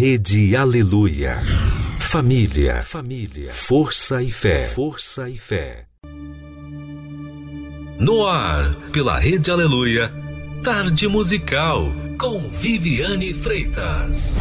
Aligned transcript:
Rede 0.00 0.54
Aleluia. 0.54 1.40
Família, 1.98 2.82
família, 2.82 3.52
força 3.52 4.22
e 4.22 4.30
fé, 4.30 4.64
força 4.68 5.28
e 5.28 5.36
fé. 5.36 5.86
No 7.98 8.24
ar, 8.24 8.76
pela 8.92 9.18
Rede 9.18 9.50
Aleluia, 9.50 10.08
Tarde 10.62 11.08
Musical, 11.08 11.92
com 12.16 12.48
Viviane 12.48 13.34
Freitas. 13.34 14.38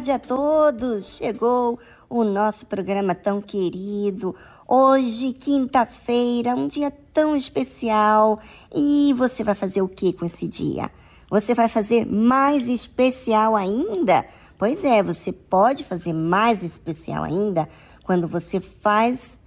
Tarde 0.00 0.12
a 0.12 0.18
todos! 0.18 1.18
Chegou 1.18 1.78
o 2.08 2.24
nosso 2.24 2.64
programa 2.64 3.14
tão 3.14 3.38
querido. 3.38 4.34
Hoje, 4.66 5.34
quinta-feira, 5.34 6.54
um 6.54 6.66
dia 6.66 6.90
tão 7.12 7.36
especial. 7.36 8.40
E 8.74 9.12
você 9.18 9.44
vai 9.44 9.54
fazer 9.54 9.82
o 9.82 9.88
que 9.88 10.14
com 10.14 10.24
esse 10.24 10.48
dia? 10.48 10.90
Você 11.28 11.52
vai 11.52 11.68
fazer 11.68 12.06
mais 12.06 12.66
especial 12.66 13.54
ainda? 13.54 14.24
Pois 14.56 14.86
é, 14.86 15.02
você 15.02 15.32
pode 15.32 15.84
fazer 15.84 16.14
mais 16.14 16.62
especial 16.62 17.22
ainda 17.22 17.68
quando 18.02 18.26
você 18.26 18.58
faz 18.58 19.38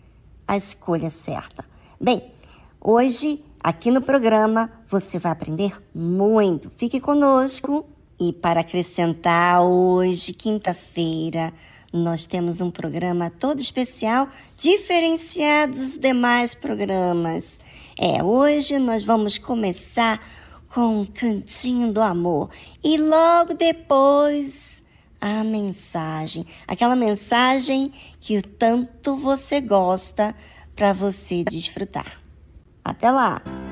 a 0.48 0.56
escolha 0.56 1.10
certa. 1.10 1.66
Bem, 2.00 2.32
hoje, 2.80 3.44
aqui 3.60 3.90
no 3.90 4.04
programa, 4.04 4.70
você 4.88 5.18
vai 5.18 5.32
aprender 5.32 5.82
muito. 5.96 6.70
Fique 6.70 7.02
conosco 7.02 7.84
e 8.30 8.32
para 8.32 8.62
acrescentar, 8.62 9.62
hoje, 9.62 10.32
quinta-feira, 10.32 11.54
nós 11.92 12.26
temos 12.26 12.62
um 12.62 12.72
programa 12.72 13.30
todo 13.30 13.60
especial, 13.60 14.30
diferenciado 14.56 15.78
dos 15.78 15.98
demais 15.98 16.54
programas. 16.54 17.60
É, 18.00 18.24
hoje 18.24 18.80
nós 18.80 19.04
vamos 19.04 19.38
começar 19.38 20.26
com 20.74 21.02
um 21.02 21.06
cantinho 21.06 21.92
do 21.92 22.02
amor 22.02 22.50
e 22.84 22.98
logo 22.98 23.54
depois 23.54 24.84
a 25.20 25.44
mensagem, 25.44 26.46
aquela 26.68 26.96
mensagem 26.96 27.92
que 28.20 28.42
tanto 28.42 29.16
você 29.16 29.62
gosta 29.62 30.34
para 30.76 30.94
você 30.94 31.44
desfrutar. 31.44 32.20
Até 32.84 33.12
lá! 33.12 33.63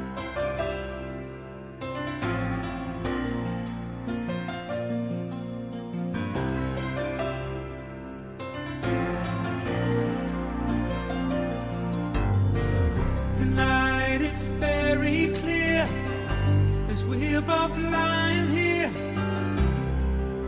as 16.91 17.05
we're 17.05 17.39
both 17.39 17.77
lying 17.77 18.47
here. 18.47 18.91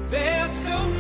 There's 0.10 0.52
so 0.52 0.93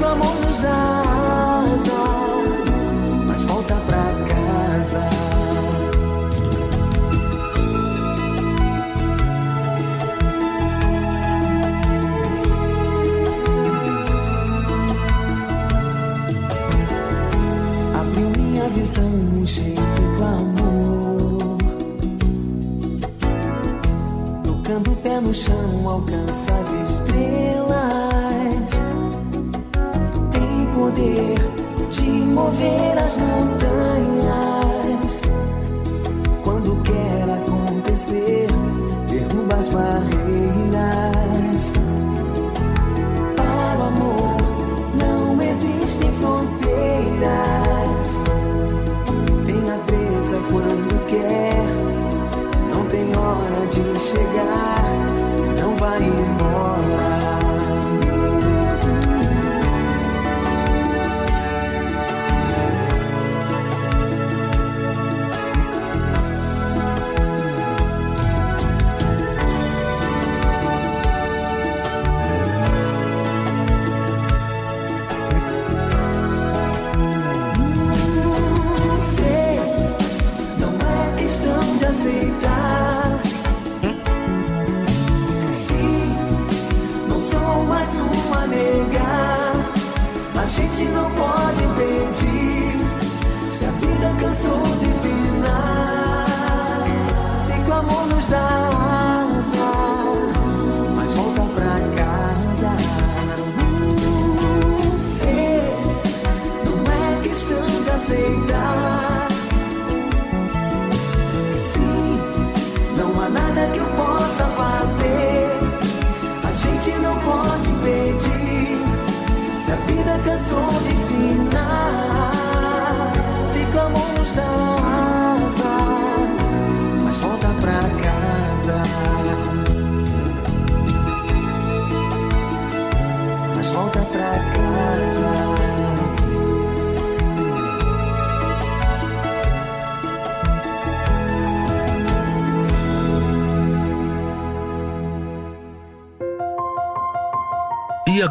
como 0.00 0.29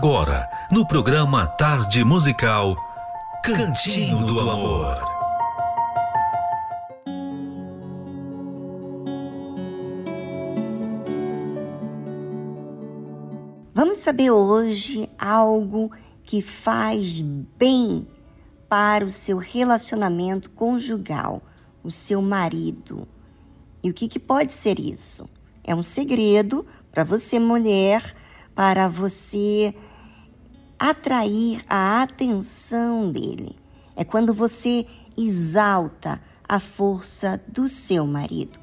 Agora, 0.02 0.50
no 0.72 0.88
programa 0.88 1.46
Tarde 1.46 2.06
Musical, 2.06 2.74
Cantinho 3.44 4.26
do 4.26 4.40
Amor. 4.40 4.96
Vamos 13.74 13.98
saber 13.98 14.32
hoje 14.32 15.10
algo 15.20 15.92
que 16.24 16.42
faz 16.42 17.20
bem 17.20 18.08
para 18.70 19.04
o 19.04 19.12
seu 19.12 19.38
relacionamento 19.38 20.50
conjugal, 20.52 21.42
o 21.84 21.92
seu 21.92 22.22
marido. 22.22 23.06
E 23.84 23.90
o 23.90 23.94
que, 23.94 24.08
que 24.08 24.18
pode 24.18 24.54
ser 24.54 24.80
isso? 24.80 25.30
É 25.62 25.76
um 25.76 25.84
segredo 25.84 26.66
para 26.90 27.04
você, 27.04 27.38
mulher, 27.38 28.02
para 28.56 28.88
você 28.88 29.76
atrair 30.80 31.62
a 31.70 32.02
atenção 32.02 33.12
dele. 33.12 33.56
É 33.96 34.06
quando 34.06 34.34
você 34.34 34.86
exalta 35.18 36.22
a 36.48 36.60
força 36.60 37.40
do 37.48 37.68
seu 37.68 38.08
marido. 38.08 38.58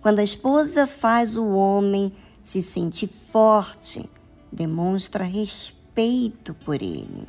Quando 0.00 0.20
a 0.20 0.24
esposa 0.24 0.86
faz 0.86 1.36
o 1.36 1.46
homem 1.48 2.12
se 2.42 2.62
sentir 2.62 3.08
forte, 3.08 4.08
demonstra 4.50 5.24
respeito 5.24 6.54
por 6.54 6.76
ele. 6.76 7.26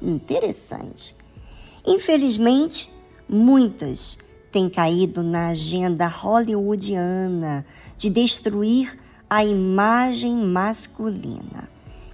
Interessante. 0.00 1.14
Infelizmente, 1.86 2.90
muitas 3.28 4.18
têm 4.50 4.68
caído 4.68 5.22
na 5.22 5.48
agenda 5.48 6.06
hollywoodiana 6.06 7.64
de 7.96 8.08
destruir 8.08 8.98
a 9.28 9.44
imagem 9.44 10.34
masculina. 10.34 11.68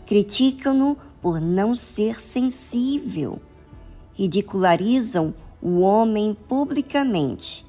Criticam-no 0.05 0.97
por 1.27 1.41
não 1.41 1.75
ser 1.75 2.21
sensível. 2.21 3.41
Ridicularizam 4.15 5.35
o 5.61 5.81
homem 5.81 6.37
publicamente. 6.49 7.67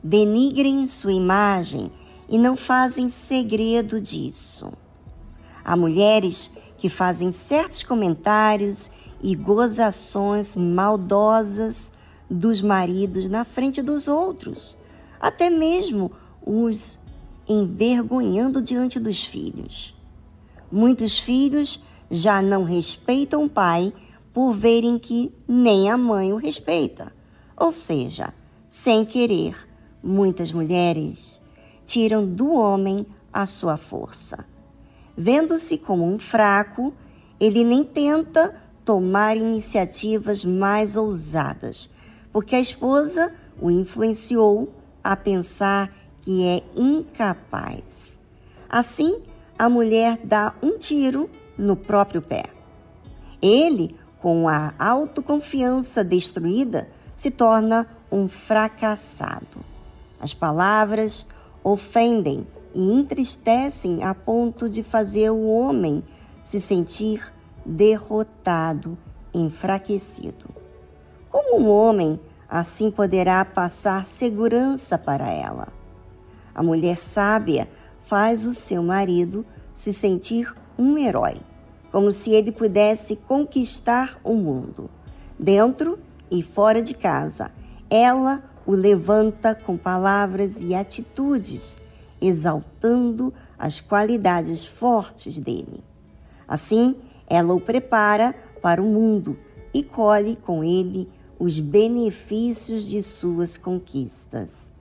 Denigrem 0.00 0.86
sua 0.86 1.12
imagem 1.12 1.90
e 2.28 2.38
não 2.38 2.56
fazem 2.56 3.08
segredo 3.08 4.00
disso. 4.00 4.72
Há 5.64 5.76
mulheres 5.76 6.52
que 6.78 6.88
fazem 6.88 7.32
certos 7.32 7.82
comentários 7.82 8.92
e 9.20 9.34
gozações 9.34 10.54
maldosas 10.54 11.92
dos 12.30 12.62
maridos 12.62 13.28
na 13.28 13.44
frente 13.44 13.82
dos 13.82 14.06
outros, 14.06 14.78
até 15.20 15.50
mesmo 15.50 16.12
os 16.46 16.96
envergonhando 17.48 18.62
diante 18.62 19.00
dos 19.00 19.24
filhos. 19.24 19.96
Muitos 20.70 21.18
filhos 21.18 21.82
já 22.10 22.42
não 22.42 22.64
respeitam 22.64 23.44
o 23.44 23.48
pai 23.48 23.92
por 24.32 24.52
verem 24.54 24.98
que 24.98 25.32
nem 25.46 25.90
a 25.90 25.96
mãe 25.96 26.32
o 26.32 26.36
respeita. 26.36 27.12
Ou 27.56 27.70
seja, 27.70 28.32
sem 28.68 29.04
querer, 29.04 29.56
muitas 30.02 30.52
mulheres 30.52 31.40
tiram 31.84 32.26
do 32.26 32.52
homem 32.52 33.06
a 33.32 33.46
sua 33.46 33.76
força. 33.76 34.44
Vendo-se 35.16 35.76
como 35.78 36.04
um 36.04 36.18
fraco, 36.18 36.94
ele 37.38 37.64
nem 37.64 37.84
tenta 37.84 38.56
tomar 38.84 39.36
iniciativas 39.36 40.44
mais 40.44 40.96
ousadas, 40.96 41.90
porque 42.32 42.56
a 42.56 42.60
esposa 42.60 43.32
o 43.60 43.70
influenciou 43.70 44.72
a 45.02 45.16
pensar 45.16 45.92
que 46.22 46.46
é 46.46 46.62
incapaz. 46.76 48.20
Assim, 48.68 49.20
a 49.58 49.68
mulher 49.68 50.18
dá 50.24 50.54
um 50.62 50.78
tiro 50.78 51.28
no 51.60 51.76
próprio 51.76 52.22
pé. 52.22 52.44
Ele, 53.40 53.94
com 54.20 54.48
a 54.48 54.72
autoconfiança 54.78 56.02
destruída, 56.02 56.88
se 57.14 57.30
torna 57.30 57.86
um 58.10 58.28
fracassado. 58.28 59.64
As 60.18 60.34
palavras 60.34 61.26
ofendem 61.62 62.46
e 62.74 62.92
entristecem 62.92 64.02
a 64.02 64.14
ponto 64.14 64.68
de 64.68 64.82
fazer 64.82 65.30
o 65.30 65.46
homem 65.46 66.02
se 66.42 66.60
sentir 66.60 67.32
derrotado, 67.64 68.96
enfraquecido. 69.34 70.48
Como 71.28 71.60
um 71.60 71.70
homem 71.70 72.18
assim 72.48 72.90
poderá 72.90 73.44
passar 73.44 74.06
segurança 74.06 74.98
para 74.98 75.30
ela? 75.30 75.68
A 76.54 76.62
mulher 76.62 76.98
sábia 76.98 77.68
faz 78.00 78.44
o 78.44 78.52
seu 78.52 78.82
marido 78.82 79.44
se 79.74 79.92
sentir 79.92 80.52
um 80.78 80.96
herói, 80.98 81.36
como 81.90 82.12
se 82.12 82.30
ele 82.30 82.52
pudesse 82.52 83.16
conquistar 83.16 84.18
o 84.22 84.34
mundo. 84.34 84.90
Dentro 85.38 85.98
e 86.30 86.42
fora 86.42 86.82
de 86.82 86.94
casa, 86.94 87.50
ela 87.88 88.42
o 88.66 88.72
levanta 88.72 89.54
com 89.54 89.76
palavras 89.76 90.62
e 90.62 90.74
atitudes 90.74 91.76
exaltando 92.20 93.32
as 93.58 93.80
qualidades 93.80 94.64
fortes 94.64 95.38
dele. 95.38 95.82
Assim, 96.46 96.96
ela 97.26 97.54
o 97.54 97.60
prepara 97.60 98.34
para 98.60 98.82
o 98.82 98.86
mundo 98.86 99.38
e 99.72 99.82
colhe 99.82 100.36
com 100.36 100.62
ele 100.62 101.08
os 101.38 101.58
benefícios 101.58 102.84
de 102.84 103.02
suas 103.02 103.56
conquistas. 103.56 104.72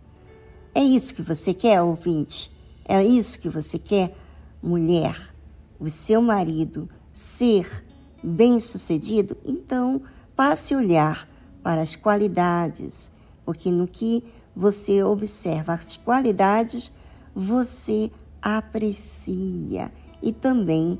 É 0.75 0.83
isso 0.83 1.13
que 1.13 1.21
você 1.21 1.53
quer, 1.53 1.81
ouvinte? 1.81 2.51
É 2.85 3.03
isso 3.03 3.39
que 3.39 3.49
você 3.49 3.79
quer, 3.79 4.13
mulher? 4.61 5.15
O 5.79 5.89
seu 5.89 6.21
marido 6.21 6.89
ser 7.19 7.83
bem-sucedido? 8.23 9.35
Então, 9.43 10.01
passe 10.33 10.73
a 10.73 10.77
olhar 10.77 11.27
para 11.61 11.81
as 11.81 11.93
qualidades, 11.93 13.11
porque 13.43 13.69
no 13.69 13.85
que 13.89 14.23
você 14.55 15.03
observa 15.03 15.73
as 15.73 15.97
qualidades, 15.97 16.95
você 17.35 18.09
aprecia 18.41 19.91
e 20.23 20.31
também 20.31 20.97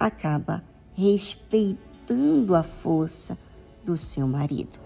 acaba 0.00 0.64
respeitando 0.94 2.56
a 2.56 2.64
força 2.64 3.38
do 3.84 3.96
seu 3.96 4.26
marido. 4.26 4.80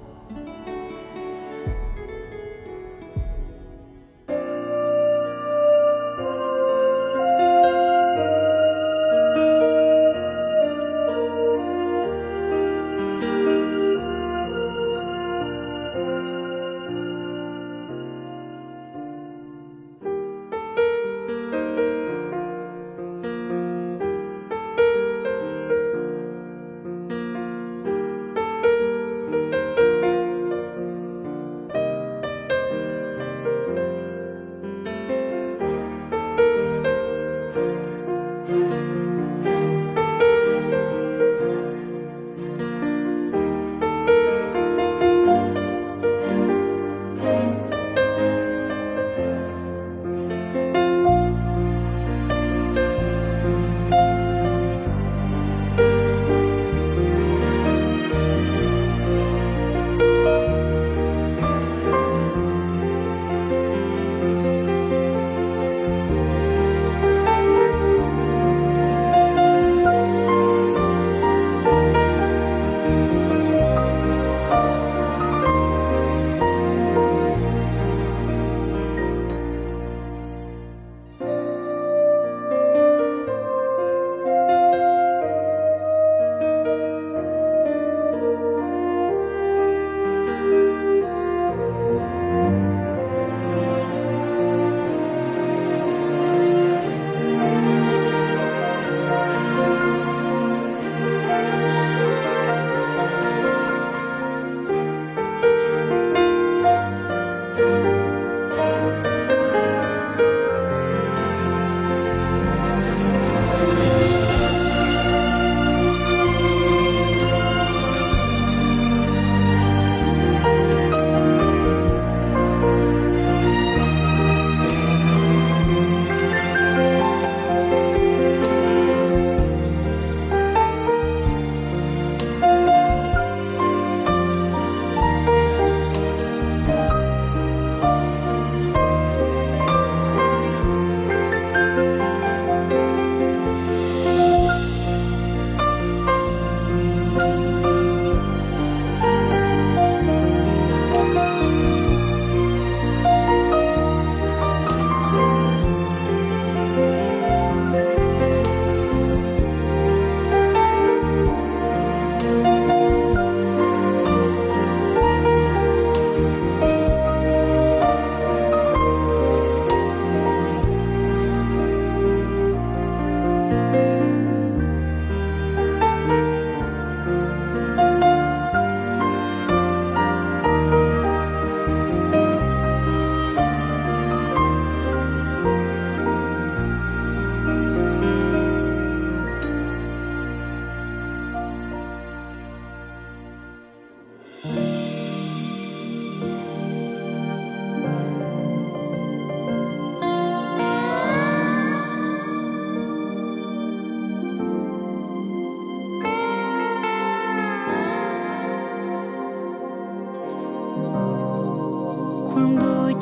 Eu 212.95 213.01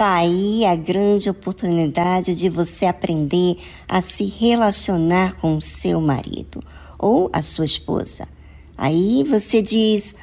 Tá 0.00 0.14
aí 0.14 0.64
a 0.64 0.74
grande 0.74 1.28
oportunidade 1.28 2.34
de 2.34 2.48
você 2.48 2.86
aprender 2.86 3.58
a 3.86 4.00
se 4.00 4.24
relacionar 4.24 5.34
com 5.34 5.58
o 5.58 5.60
seu 5.60 6.00
marido 6.00 6.64
ou 6.98 7.28
a 7.34 7.42
sua 7.42 7.66
esposa. 7.66 8.26
Aí 8.78 9.22
você 9.28 9.60
diz: 9.60 10.16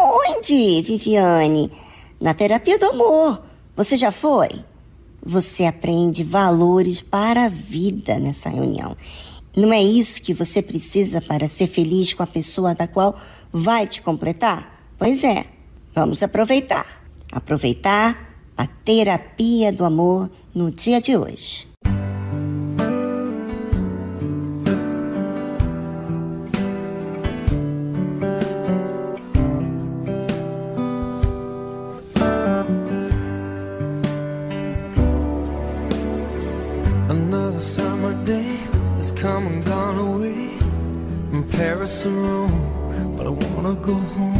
Onde, 0.00 0.82
Viviane? 0.82 1.70
Na 2.20 2.34
terapia 2.34 2.76
do 2.76 2.86
amor. 2.86 3.40
Você 3.76 3.96
já 3.96 4.10
foi? 4.10 4.48
Você 5.24 5.64
aprende 5.64 6.24
valores 6.24 7.00
para 7.00 7.44
a 7.44 7.48
vida 7.48 8.18
nessa 8.18 8.48
reunião. 8.48 8.96
Não 9.56 9.72
é 9.72 9.80
isso 9.80 10.22
que 10.22 10.34
você 10.34 10.60
precisa 10.60 11.20
para 11.20 11.46
ser 11.46 11.68
feliz 11.68 12.12
com 12.12 12.24
a 12.24 12.26
pessoa 12.26 12.74
da 12.74 12.88
qual 12.88 13.16
vai 13.52 13.86
te 13.86 14.02
completar? 14.02 14.90
Pois 14.98 15.22
é, 15.22 15.44
vamos 15.94 16.20
aproveitar. 16.20 16.84
Aproveitar 17.30 18.29
a 18.60 18.66
terapia 18.66 19.72
do 19.72 19.86
amor 19.86 20.30
no 20.54 20.70
dia 20.70 21.00
de 21.00 21.16
hoje. 21.16 21.66
Day 38.26 38.58
come 39.16 39.46
and 39.46 39.64
gone 39.64 39.98
away 39.98 40.58
from 41.30 41.48
Paris 41.48 42.04
or 42.04 42.10
Rome, 42.10 43.16
but 43.16 43.26
I 43.26 43.30
wanna 43.30 43.74
go 43.74 43.94
home. 43.94 44.39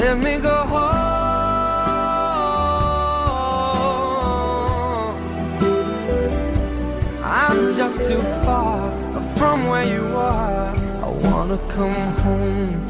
Let 0.00 0.16
me 0.16 0.38
go 0.38 0.54
home. 0.64 0.80
I'm 7.22 7.76
just 7.76 7.98
too 7.98 8.22
far 8.46 8.90
from 9.36 9.66
where 9.66 9.84
you 9.84 10.06
are. 10.16 10.74
I 11.04 11.08
wanna 11.28 11.58
come 11.68 12.12
home. 12.24 12.89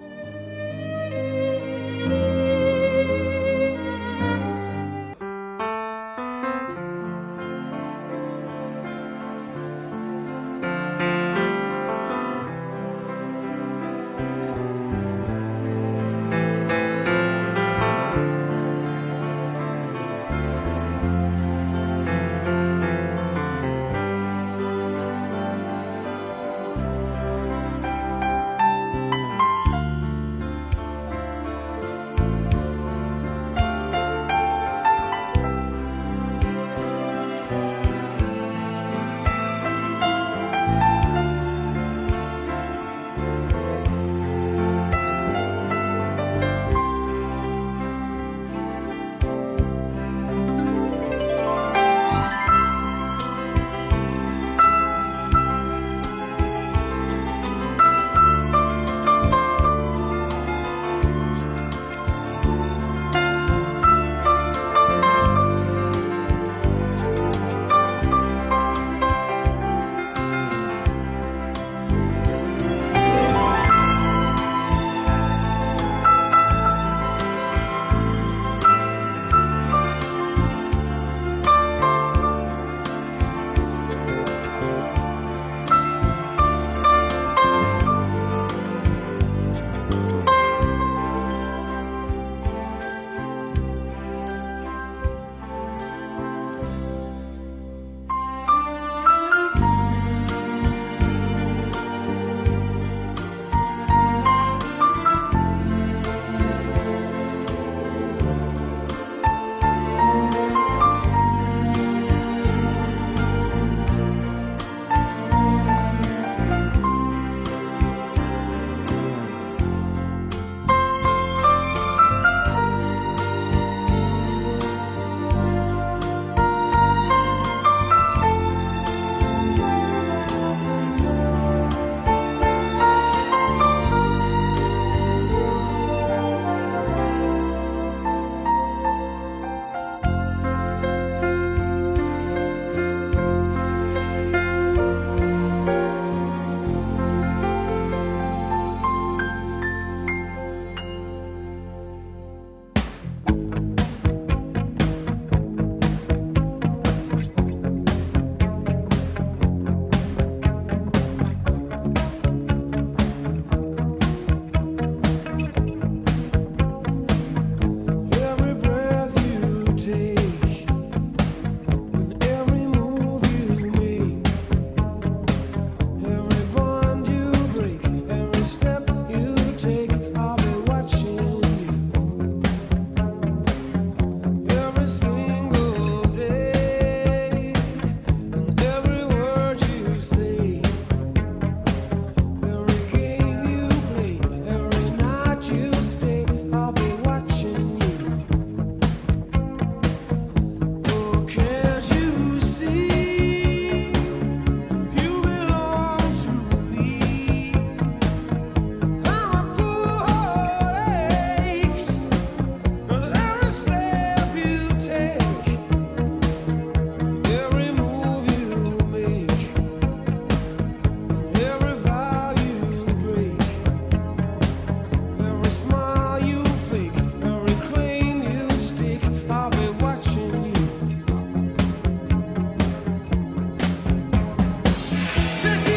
Tanto 235.41 235.70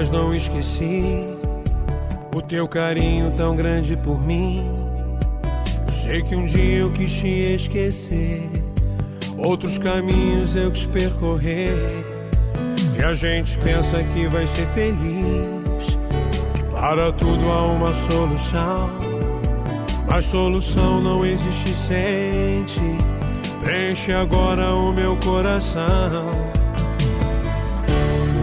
mas 0.00 0.10
não 0.10 0.32
esqueci 0.32 1.26
o 2.34 2.40
teu 2.40 2.66
carinho 2.66 3.30
tão 3.32 3.54
grande 3.54 3.98
por 3.98 4.18
mim. 4.18 4.64
Eu 5.86 5.92
sei 5.92 6.22
que 6.22 6.34
um 6.34 6.46
dia 6.46 6.78
eu 6.78 6.90
quis 6.90 7.20
te 7.20 7.28
esquecer, 7.28 8.48
outros 9.36 9.76
caminhos 9.76 10.56
eu 10.56 10.70
quis 10.70 10.86
percorrer. 10.86 11.74
E 12.98 13.02
a 13.02 13.12
gente 13.12 13.58
pensa 13.58 14.02
que 14.02 14.26
vai 14.26 14.46
ser 14.46 14.66
feliz, 14.68 15.98
que 16.54 16.62
para 16.74 17.12
tudo 17.12 17.44
há 17.52 17.66
uma 17.66 17.92
solução. 17.92 18.88
Mas 20.08 20.24
solução 20.24 20.98
não 21.02 21.26
existe, 21.26 21.74
sente. 21.74 22.80
Preenche 23.62 24.14
agora 24.14 24.74
o 24.74 24.94
meu 24.94 25.14
coração 25.18 26.50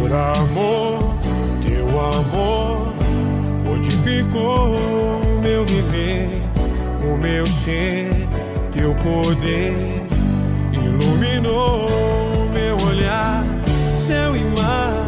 por 0.07 0.13
amor, 0.13 1.06
amor 2.09 2.93
modificou 3.63 4.75
o 4.75 5.41
meu 5.41 5.65
viver, 5.65 6.41
o 7.03 7.17
meu 7.17 7.45
ser, 7.45 8.09
teu 8.71 8.93
poder 8.95 9.75
iluminou 10.71 11.87
o 11.87 12.49
meu 12.51 12.75
olhar, 12.87 13.43
céu 13.97 14.35
e 14.35 14.43
mar, 14.59 15.05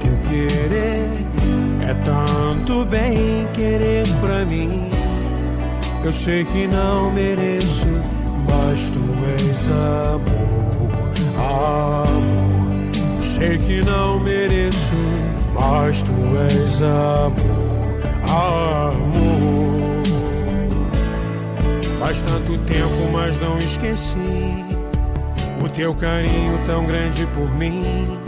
teu 0.00 0.16
querer 0.28 1.10
é 1.82 1.94
tanto 2.04 2.84
bem 2.84 3.46
querer 3.52 4.06
pra 4.20 4.44
mim. 4.44 4.88
Eu 6.04 6.12
sei 6.12 6.44
que 6.44 6.66
não 6.66 7.12
mereço, 7.12 7.86
mas 8.48 8.90
tu 8.90 9.00
és 9.38 9.68
amor, 9.68 11.12
amor. 11.36 12.22
Sei 13.22 13.56
que 13.58 13.82
não 13.82 14.20
mereço, 14.20 14.92
mas 15.54 16.02
tu 16.02 16.12
és 16.50 16.80
amor, 16.82 18.02
amor. 18.28 20.02
Faz 21.98 22.22
tanto 22.22 22.58
tempo, 22.64 23.12
mas 23.12 23.38
não 23.40 23.58
esqueci 23.58 24.64
o 25.64 25.68
teu 25.68 25.94
carinho 25.94 26.58
tão 26.66 26.84
grande 26.84 27.26
por 27.26 27.48
mim. 27.56 28.18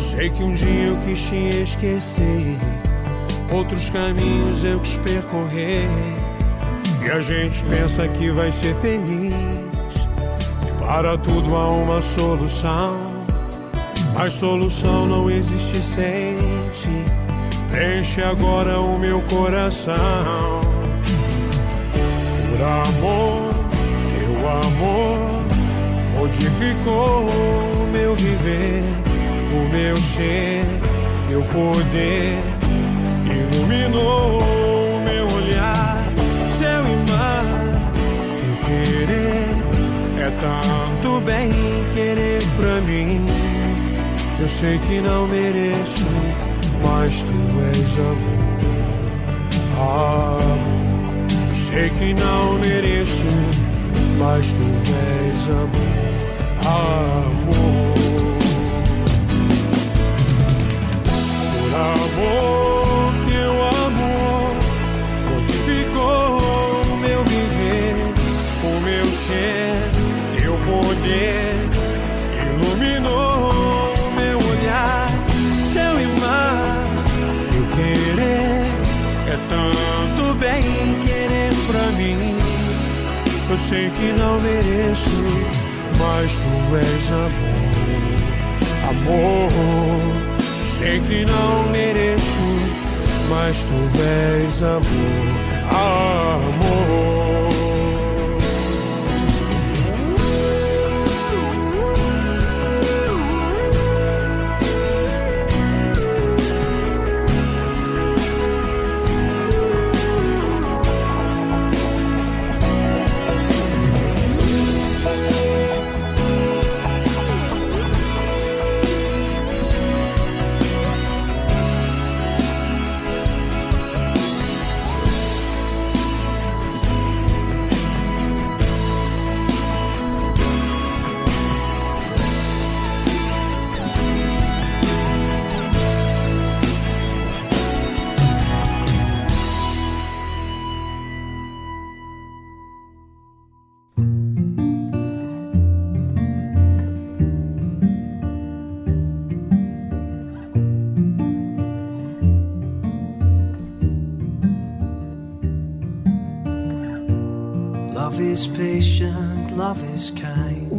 Sei 0.00 0.28
que 0.28 0.42
um 0.42 0.52
dia 0.52 0.88
eu 0.88 0.96
quis 1.06 1.22
te 1.22 1.62
esquecer, 1.62 2.58
outros 3.50 3.88
caminhos 3.90 4.64
eu 4.64 4.80
quis 4.80 4.96
percorrer. 4.98 5.88
E 7.02 7.10
a 7.10 7.20
gente 7.20 7.64
pensa 7.64 8.06
que 8.08 8.30
vai 8.30 8.50
ser 8.50 8.74
feliz, 8.76 9.32
e 9.32 10.84
para 10.84 11.16
tudo 11.18 11.54
há 11.56 11.68
uma 11.68 12.00
solução. 12.00 13.01
Mas 14.22 14.34
solução 14.34 15.04
não 15.04 15.28
existe 15.28 15.82
sem 15.82 16.36
ti. 16.72 17.04
Preenche 17.68 18.22
agora 18.22 18.78
o 18.78 18.96
meu 18.96 19.20
coração. 19.22 20.60
Por 21.92 22.62
amor, 22.62 23.52
teu 24.16 24.48
amor 24.48 25.18
modificou 26.16 27.24
o 27.24 27.90
meu 27.90 28.14
viver, 28.14 28.84
o 29.50 29.68
meu 29.72 29.96
ser, 29.96 30.66
teu 31.28 31.42
poder 31.46 32.38
iluminou 33.26 34.38
o 34.38 35.00
meu 35.02 35.26
olhar, 35.36 36.06
e 36.60 37.10
mar, 37.10 37.44
teu 38.38 38.56
querer 38.68 39.48
é 40.16 40.30
tanto 40.40 41.20
bem 41.22 41.50
querer 41.92 42.40
pra 42.56 42.80
mim. 42.82 43.41
Eu 44.42 44.48
sei 44.48 44.76
que 44.76 45.00
não 45.00 45.28
mereço, 45.28 46.04
mas 46.82 47.22
tu 47.22 47.30
és 47.78 47.96
amor. 47.96 48.42
Amor. 49.78 50.58
Eu 51.48 51.54
sei 51.54 51.88
que 51.90 52.12
não 52.12 52.54
mereço, 52.58 53.22
mas 54.18 54.52
tu 54.52 54.64
és 55.30 55.48
amor. 55.48 56.02
Amor. 56.66 57.94
Por 61.52 61.72
amor, 61.78 63.14
teu 63.28 63.52
amor 63.86 64.56
modificou 65.30 66.82
o 66.84 66.96
meu 66.96 67.22
viver, 67.26 67.94
o 68.64 68.80
meu 68.80 69.06
ser, 69.06 69.76
teu 70.36 70.54
poder 70.64 71.51
tanto 79.72 80.34
bem 80.34 80.62
querer 81.04 81.52
pra 81.66 81.86
mim. 81.96 82.36
Eu 83.50 83.58
sei 83.58 83.90
que 83.90 84.12
não 84.18 84.40
mereço, 84.40 85.10
mas 85.98 86.38
tu 86.38 86.76
és 86.76 87.12
amor, 87.12 87.90
amor. 88.88 89.50
Sei 90.66 91.00
que 91.00 91.24
não 91.24 91.68
mereço, 91.70 92.40
mas 93.28 93.64
tu 93.64 93.78
és 94.00 94.62
amor, 94.62 94.82
amor. 95.70 97.11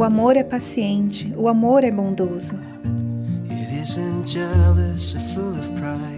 O 0.04 0.06
amor 0.06 0.36
é 0.36 0.43
paciente, 0.43 1.34
o 1.38 1.47
amor 1.47 1.86
é 1.86 1.89
bondoso. 1.89 2.60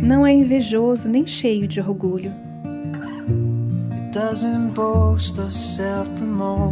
Não 0.02 0.26
é 0.26 0.34
invejoso 0.34 1.08
nem 1.08 1.28
cheio 1.28 1.68
de 1.68 1.80
orgulho. 1.80 2.34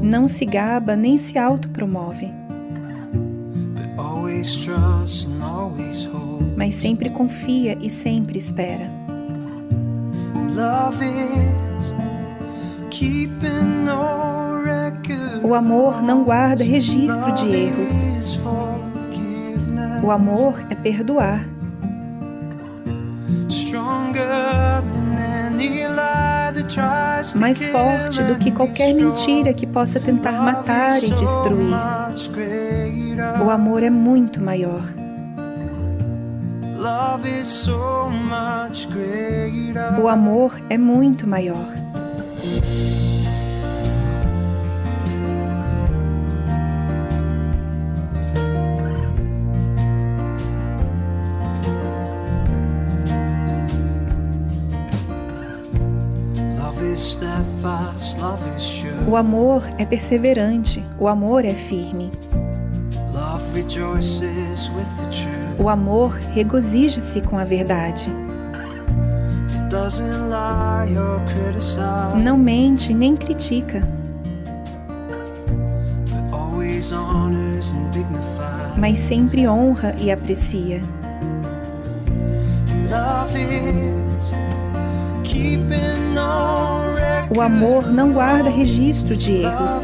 Não 0.01 0.27
se 0.27 0.43
gaba 0.43 0.95
nem 0.95 1.15
se 1.15 1.37
autopromove, 1.37 2.33
mas 6.57 6.73
sempre 6.73 7.11
confia 7.11 7.77
e 7.79 7.91
sempre 7.91 8.39
espera. 8.39 8.89
Love 10.55 11.05
is 11.05 11.93
keeping. 12.89 13.83
O 15.43 15.53
amor 15.53 16.01
não 16.01 16.23
guarda 16.23 16.63
registro 16.63 17.31
de 17.33 17.47
erros. 17.47 18.37
O 20.03 20.11
amor 20.11 20.61
é 20.69 20.75
perdoar, 20.75 21.45
mais 27.35 27.63
forte 27.65 28.23
do 28.23 28.35
que 28.37 28.51
qualquer 28.51 28.93
mentira 28.93 29.53
que 29.53 29.65
possa 29.65 29.99
tentar 29.99 30.33
matar 30.33 30.97
e 30.97 31.09
destruir. 31.09 31.73
O 33.45 33.49
amor 33.49 33.83
é 33.83 33.89
muito 33.89 34.41
maior. 34.41 34.83
O 40.01 40.07
amor 40.07 40.61
é 40.69 40.77
muito 40.77 41.27
maior. 41.27 41.82
O 59.07 59.15
amor 59.15 59.63
é 59.77 59.85
perseverante, 59.85 60.83
o 60.99 61.07
amor 61.07 61.45
é 61.45 61.51
firme. 61.51 62.11
O 65.57 65.69
amor 65.69 66.11
regozija-se 66.33 67.21
com 67.21 67.37
a 67.37 67.45
verdade. 67.45 68.11
Não 72.15 72.37
mente 72.37 72.93
nem 72.93 73.15
critica, 73.15 73.81
mas 78.77 78.99
sempre 78.99 79.47
honra 79.47 79.95
e 79.99 80.11
aprecia. 80.11 80.81
O 87.35 87.41
amor 87.41 87.87
não 87.91 88.13
guarda 88.13 88.49
registro 88.49 89.17
de 89.17 89.41
erros. 89.41 89.83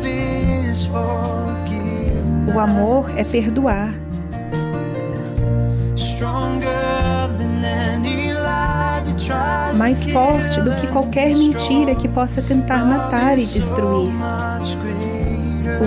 O 2.53 2.59
amor 2.59 3.09
é 3.17 3.23
perdoar, 3.23 3.93
mais 9.77 10.05
forte 10.05 10.61
do 10.61 10.75
que 10.75 10.87
qualquer 10.87 11.29
mentira 11.29 11.95
que 11.95 12.07
possa 12.07 12.41
tentar 12.41 12.85
matar 12.85 13.37
e 13.37 13.45
destruir. 13.45 14.11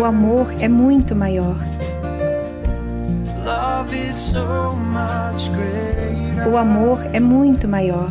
O 0.00 0.04
amor 0.04 0.52
é 0.58 0.68
muito 0.68 1.14
maior. 1.14 1.56
O 6.50 6.56
amor 6.56 6.98
é 7.12 7.20
muito 7.20 7.68
maior. 7.68 8.10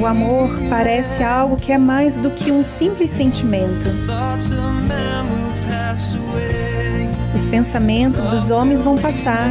O 0.00 0.06
amor 0.06 0.50
parece 0.68 1.22
algo 1.22 1.56
que 1.56 1.72
é 1.72 1.78
mais 1.78 2.16
do 2.16 2.30
que 2.30 2.50
um 2.50 2.64
simples 2.64 3.10
sentimento. 3.10 3.86
Os 7.34 7.46
pensamentos 7.46 8.26
dos 8.28 8.50
homens 8.50 8.80
vão 8.80 8.96
passar, 8.96 9.50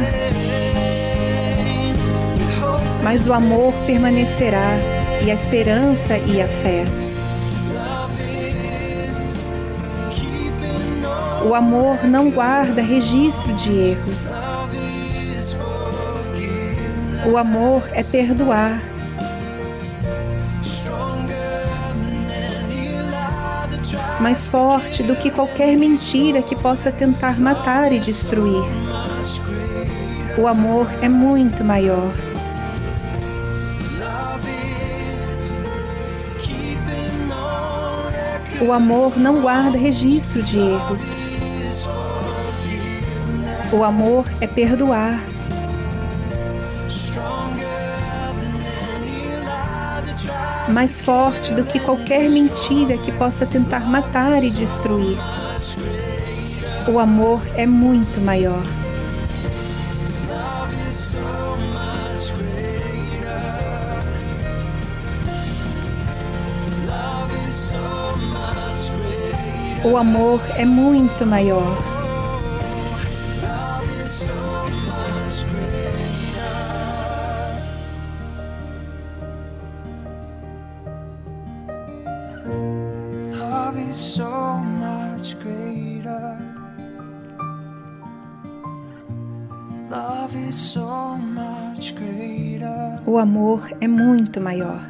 mas 3.02 3.26
o 3.26 3.32
amor 3.32 3.72
permanecerá, 3.86 4.70
e 5.24 5.30
a 5.30 5.34
esperança 5.34 6.16
e 6.16 6.40
a 6.40 6.48
fé. 6.48 6.84
O 11.48 11.54
amor 11.54 12.04
não 12.04 12.30
guarda 12.30 12.82
registro 12.82 13.52
de 13.54 13.72
erros. 13.72 14.34
O 17.26 17.36
amor 17.36 17.82
é 17.92 18.02
perdoar. 18.02 18.80
Mais 24.20 24.48
forte 24.48 25.02
do 25.02 25.14
que 25.14 25.30
qualquer 25.30 25.76
mentira 25.76 26.40
que 26.42 26.56
possa 26.56 26.90
tentar 26.90 27.38
matar 27.38 27.92
e 27.92 27.98
destruir. 27.98 28.64
O 30.38 30.46
amor 30.46 30.88
é 31.02 31.08
muito 31.08 31.62
maior. 31.62 32.10
O 38.62 38.72
amor 38.72 39.18
não 39.18 39.42
guarda 39.42 39.76
registro 39.78 40.42
de 40.42 40.58
erros. 40.58 41.14
O 43.72 43.84
amor 43.84 44.26
é 44.40 44.46
perdoar. 44.46 45.29
Mais 50.80 50.98
forte 50.98 51.52
do 51.52 51.62
que 51.62 51.78
qualquer 51.78 52.26
mentira 52.30 52.96
que 52.96 53.12
possa 53.12 53.44
tentar 53.44 53.80
matar 53.80 54.42
e 54.42 54.48
destruir. 54.48 55.18
O 56.90 56.98
amor 56.98 57.42
é 57.54 57.66
muito 57.66 58.18
maior. 58.22 58.62
O 69.84 69.98
amor 69.98 70.40
é 70.56 70.64
muito 70.64 71.26
maior. 71.26 71.89
Amor 93.20 93.68
é 93.80 93.86
muito 93.86 94.40
maior. 94.40 94.80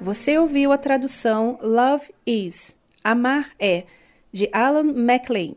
Você 0.00 0.38
ouviu 0.38 0.72
a 0.72 0.78
tradução 0.78 1.58
Love 1.60 2.06
is 2.26 2.74
Amar 3.04 3.50
é 3.60 3.84
de 4.32 4.48
Alan 4.52 4.92
MacLean. 4.94 5.54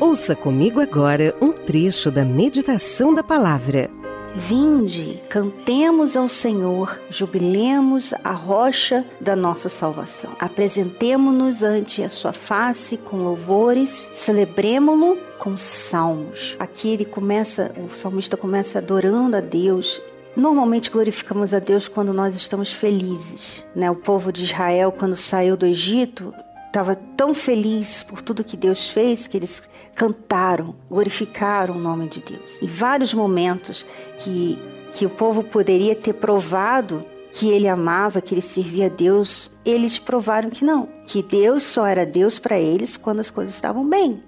Ouça 0.00 0.34
comigo 0.34 0.80
agora 0.80 1.34
um 1.40 1.52
trecho 1.52 2.10
da 2.10 2.24
meditação 2.24 3.12
da 3.12 3.22
palavra. 3.22 3.99
Vinde, 4.34 5.20
cantemos 5.28 6.16
ao 6.16 6.28
Senhor, 6.28 7.00
jubilemos 7.10 8.14
a 8.22 8.30
rocha 8.30 9.04
da 9.20 9.34
nossa 9.34 9.68
salvação. 9.68 10.30
Apresentemo-nos 10.38 11.64
ante 11.64 12.02
a 12.02 12.08
sua 12.08 12.32
face 12.32 12.96
com 12.96 13.16
louvores, 13.16 14.08
celebremo-lo 14.14 15.18
com 15.36 15.56
salmos. 15.56 16.54
Aqui 16.60 16.90
ele 16.90 17.04
começa, 17.04 17.72
o 17.76 17.96
salmista 17.96 18.36
começa 18.36 18.78
adorando 18.78 19.36
a 19.36 19.40
Deus. 19.40 20.00
Normalmente 20.36 20.90
glorificamos 20.90 21.52
a 21.52 21.58
Deus 21.58 21.88
quando 21.88 22.12
nós 22.12 22.36
estamos 22.36 22.72
felizes, 22.72 23.64
né? 23.74 23.90
O 23.90 23.96
povo 23.96 24.32
de 24.32 24.44
Israel 24.44 24.92
quando 24.92 25.16
saiu 25.16 25.56
do 25.56 25.66
Egito 25.66 26.32
estava 26.68 26.94
tão 26.94 27.34
feliz 27.34 28.00
por 28.04 28.22
tudo 28.22 28.44
que 28.44 28.56
Deus 28.56 28.88
fez 28.88 29.26
que 29.26 29.36
eles 29.36 29.60
cantaram, 29.94 30.74
glorificaram 30.88 31.76
o 31.76 31.78
nome 31.78 32.08
de 32.08 32.20
Deus. 32.20 32.60
Em 32.62 32.66
vários 32.66 33.12
momentos 33.12 33.86
que, 34.18 34.58
que 34.92 35.06
o 35.06 35.10
povo 35.10 35.42
poderia 35.42 35.94
ter 35.94 36.14
provado 36.14 37.04
que 37.30 37.48
ele 37.48 37.68
amava, 37.68 38.20
que 38.20 38.34
ele 38.34 38.40
servia 38.40 38.86
a 38.86 38.88
Deus, 38.88 39.52
eles 39.64 39.98
provaram 39.98 40.50
que 40.50 40.64
não, 40.64 40.88
que 41.06 41.22
Deus 41.22 41.62
só 41.62 41.86
era 41.86 42.04
Deus 42.04 42.38
para 42.38 42.58
eles 42.58 42.96
quando 42.96 43.20
as 43.20 43.30
coisas 43.30 43.54
estavam 43.54 43.88
bem. 43.88 44.22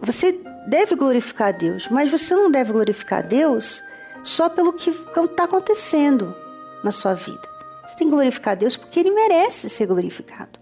Você 0.00 0.32
deve 0.66 0.96
glorificar 0.96 1.56
Deus, 1.56 1.88
mas 1.88 2.10
você 2.10 2.34
não 2.34 2.50
deve 2.50 2.72
glorificar 2.72 3.26
Deus 3.26 3.82
só 4.22 4.48
pelo 4.48 4.72
que 4.72 4.90
está 4.90 5.44
acontecendo 5.44 6.34
na 6.82 6.90
sua 6.90 7.14
vida. 7.14 7.48
Você 7.86 7.96
tem 7.96 8.08
que 8.08 8.14
glorificar 8.14 8.56
Deus 8.56 8.76
porque 8.76 9.00
ele 9.00 9.10
merece 9.10 9.68
ser 9.68 9.86
glorificado. 9.86 10.58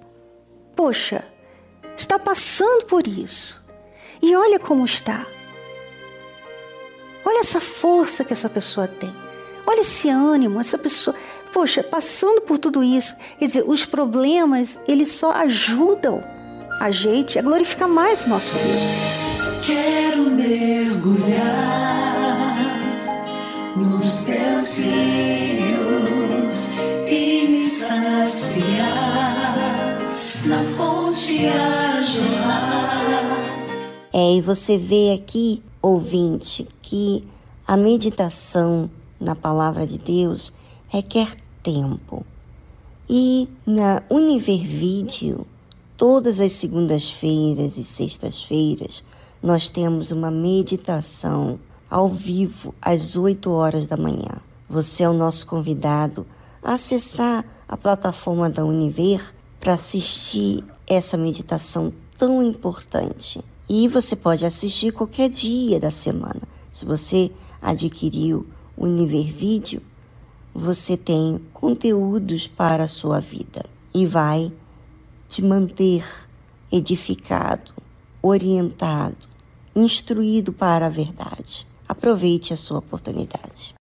Poxa, 0.75 1.25
está 1.97 2.19
passando 2.19 2.85
por 2.85 3.07
isso. 3.07 3.67
E 4.21 4.35
olha 4.35 4.59
como 4.59 4.85
está. 4.85 5.27
Olha 7.25 7.41
essa 7.41 7.61
força 7.61 8.25
que 8.25 8.33
essa 8.33 8.49
pessoa 8.49 8.89
tem. 8.89 9.15
Olha 9.67 9.81
esse 9.81 10.09
ânimo, 10.09 10.59
essa 10.59 10.79
pessoa. 10.79 11.15
Poxa, 11.53 11.83
passando 11.83 12.41
por 12.41 12.59
tudo 12.59 12.83
isso. 12.83 13.15
Quer 13.39 13.47
dizer, 13.47 13.65
os 13.67 13.85
problemas, 13.85 14.81
eles 14.89 15.13
só 15.13 15.33
ajudam 15.33 16.25
a 16.81 16.91
gente 16.91 17.39
a 17.39 17.43
glorificar 17.43 17.89
mais 17.89 18.25
o 18.25 18.29
nosso 18.29 18.57
Deus. 18.57 18.83
Quero 19.67 20.31
mergulhar 20.31 21.49
nos 23.77 24.25
teus 24.25 24.79
rios 24.79 26.71
e 27.07 27.47
me 27.49 27.65
saciar 27.65 29.19
na 30.47 30.65
fonte 30.77 31.47
a 31.47 32.01
jorrar. 32.01 32.88
É, 34.13 34.37
e 34.37 34.41
você 34.41 34.79
vê 34.79 35.13
aqui, 35.13 35.63
ouvinte, 35.83 36.67
que 36.81 37.25
a 37.67 37.77
meditação 37.77 38.91
na 39.21 39.35
palavra 39.35 39.87
de 39.87 39.99
Deus 39.99 40.55
requer 40.89 41.37
tempo. 41.63 42.25
E 43.09 43.49
na 43.67 44.03
Univer 44.09 44.67
Vídeo, 44.67 45.47
todas 45.97 46.41
as 46.41 46.53
segundas-feiras 46.53 47.77
e 47.77 47.85
sextas-feiras, 47.85 49.05
nós 49.43 49.69
temos 49.69 50.11
uma 50.11 50.31
meditação 50.31 51.59
ao 51.91 52.09
vivo 52.09 52.75
às 52.81 53.17
8 53.17 53.51
horas 53.51 53.87
da 53.87 53.97
manhã. 53.97 54.41
Você 54.69 55.03
é 55.03 55.09
o 55.09 55.15
nosso 55.15 55.47
convidado 55.47 56.27
a 56.63 56.75
acessar 56.75 57.45
a 57.69 57.77
plataforma 57.77 58.49
da 58.49 58.65
Univer 58.65 59.35
para 59.61 59.75
assistir 59.75 60.65
essa 60.87 61.17
meditação 61.17 61.93
tão 62.17 62.43
importante. 62.43 63.43
E 63.69 63.87
você 63.87 64.17
pode 64.17 64.47
assistir 64.47 64.93
qualquer 64.93 65.29
dia 65.29 65.79
da 65.79 65.91
semana. 65.91 66.43
Se 66.73 66.87
você 66.87 67.31
adquiriu 67.61 68.47
o 68.77 68.85
Univer 68.85 69.33
Vídeo, 69.33 69.83
você 70.55 70.97
tem 70.97 71.41
conteúdos 71.53 72.47
para 72.47 72.85
a 72.85 72.89
sua 72.89 73.21
vida 73.21 73.65
e 73.95 74.07
vai 74.07 74.51
te 75.29 75.43
manter 75.43 76.05
edificado, 76.73 77.73
orientado, 78.23 79.29
instruído 79.75 80.53
para 80.53 80.87
a 80.87 80.91
verdade. 80.91 81.67
Aproveite 81.87 82.53
a 82.53 82.57
sua 82.57 82.79
oportunidade. 82.79 83.78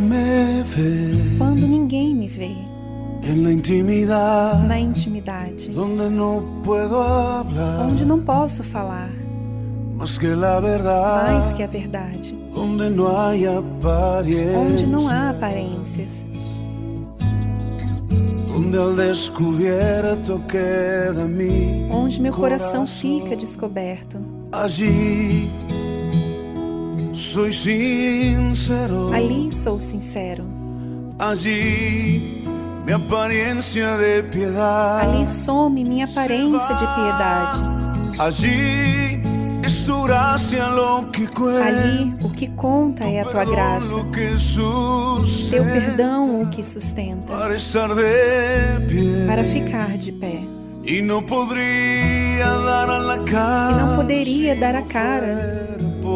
Me 0.00 0.62
ve. 0.62 1.36
Quando 1.38 1.66
ninguém 1.66 2.14
me 2.14 2.28
vê. 2.28 2.54
Na 4.66 4.80
intimidade. 4.80 5.70
Onde 5.76 6.08
não 8.06 8.20
posso 8.20 8.64
falar. 8.64 9.10
Más 9.94 10.16
que 10.16 10.28
la 10.28 10.58
verdad. 10.60 11.32
Mais 11.32 11.52
que 11.52 11.62
a 11.62 11.66
verdade. 11.66 12.34
Onde 12.56 12.88
não 12.88 13.08
há 15.08 15.28
aparências. 15.30 16.24
Onde 21.90 22.20
meu 22.20 22.32
coração 22.32 22.86
fica 22.86 23.36
descoberto. 23.36 24.18
Allí 24.50 25.50
soy 27.30 27.52
sincero. 27.52 29.12
Ali 29.12 29.52
sou 29.52 29.80
sincero. 29.80 30.44
Allí 31.16 32.42
mi 32.84 32.92
apariencia 32.92 33.96
de 33.98 34.22
piedad. 34.24 35.00
Ali 35.00 35.24
some 35.24 35.84
minha 35.84 36.06
aparência 36.06 36.74
de 36.74 36.86
piedade. 36.96 37.56
Allí 38.18 39.22
es 39.64 39.86
tu 39.86 40.02
gracia 40.02 40.70
lo 40.70 41.08
que 41.12 41.28
cuenta. 41.28 41.66
Ali 41.68 42.12
o 42.20 42.30
que 42.30 42.48
conta 42.48 43.04
é 43.04 43.20
a 43.20 43.24
tua 43.24 43.44
graça. 43.44 43.94
Teu 45.50 45.64
perdão 45.64 46.42
o 46.42 46.50
que 46.50 46.64
sustenta. 46.64 47.32
Para 47.32 47.54
estar 47.54 47.94
de 47.94 48.86
pie. 48.88 49.24
Para 49.28 49.44
ficar 49.44 49.96
de 49.96 50.10
pé. 50.10 50.42
E 50.82 51.00
não 51.00 51.22
poderia 51.22 52.44
dar 54.56 54.74
a 54.74 54.82
cara. 54.82 55.69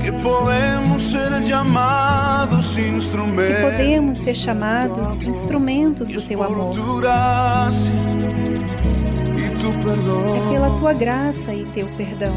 que 0.00 0.12
podemos 0.12 1.02
ser 1.02 1.44
chamados 1.46 2.78
instrumentos, 2.78 3.56
que 3.56 3.62
podemos 3.62 4.16
ser 4.18 4.34
chamados 4.34 5.18
instrumentos 5.18 6.08
do 6.08 6.22
teu 6.22 6.42
amor. 6.42 6.74
É 10.36 10.52
pela 10.52 10.70
tua 10.78 10.92
graça 10.92 11.54
e 11.54 11.66
teu 11.66 11.86
perdão. 11.96 12.34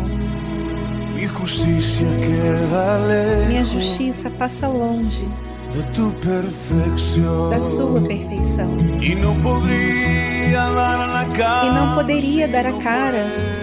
Minha 3.47 3.64
justiça 3.64 4.30
passa 4.30 4.68
longe 4.68 5.28
da 7.49 7.61
sua 7.61 8.01
perfeição. 8.01 8.78
E 11.66 11.70
não 11.70 11.95
poderia 11.95 12.47
dar 12.47 12.66
a 12.66 12.74
cara 12.74 13.62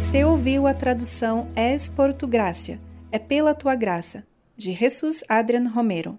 Você 0.00 0.24
ouviu 0.24 0.66
a 0.66 0.72
tradução 0.72 1.46
Es 1.54 1.86
por 1.86 2.14
tu 2.14 2.26
gracia, 2.26 2.80
é 3.12 3.18
pela 3.18 3.54
tua 3.54 3.74
graça, 3.74 4.26
de 4.56 4.72
Jesus 4.72 5.22
Adrian 5.28 5.68
Romero. 5.68 6.18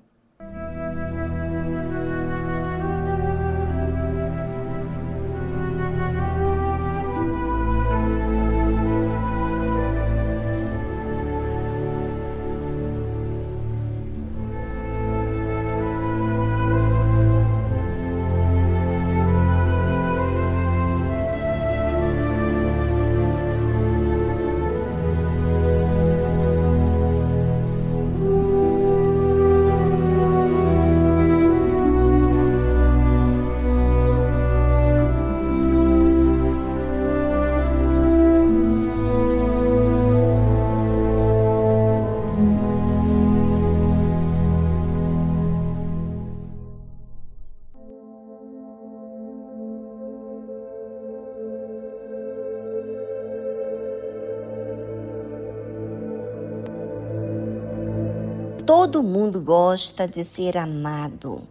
Todo 58.74 59.04
mundo 59.04 59.42
gosta 59.42 60.08
de 60.08 60.24
ser 60.24 60.58
amado, 60.58 61.46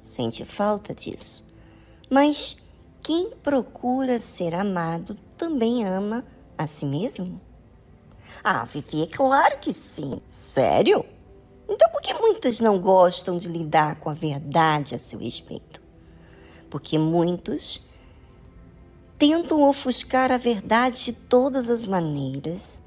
sente 0.00 0.42
falta 0.42 0.94
disso. 0.94 1.44
Mas 2.08 2.56
quem 3.02 3.28
procura 3.28 4.18
ser 4.18 4.54
amado 4.54 5.14
também 5.36 5.84
ama 5.84 6.24
a 6.56 6.66
si 6.66 6.86
mesmo? 6.86 7.38
Ah, 8.42 8.64
Vivi, 8.64 9.02
é 9.02 9.06
claro 9.06 9.58
que 9.58 9.70
sim. 9.70 10.18
Sério? 10.30 11.04
Então 11.68 11.90
por 11.90 12.00
que 12.00 12.14
muitas 12.14 12.58
não 12.58 12.80
gostam 12.80 13.36
de 13.36 13.48
lidar 13.48 13.96
com 13.96 14.08
a 14.08 14.14
verdade 14.14 14.94
a 14.94 14.98
seu 14.98 15.18
respeito? 15.18 15.78
Porque 16.70 16.96
muitos 16.98 17.86
tentam 19.18 19.68
ofuscar 19.68 20.32
a 20.32 20.38
verdade 20.38 21.04
de 21.04 21.12
todas 21.12 21.68
as 21.68 21.84
maneiras, 21.84 22.80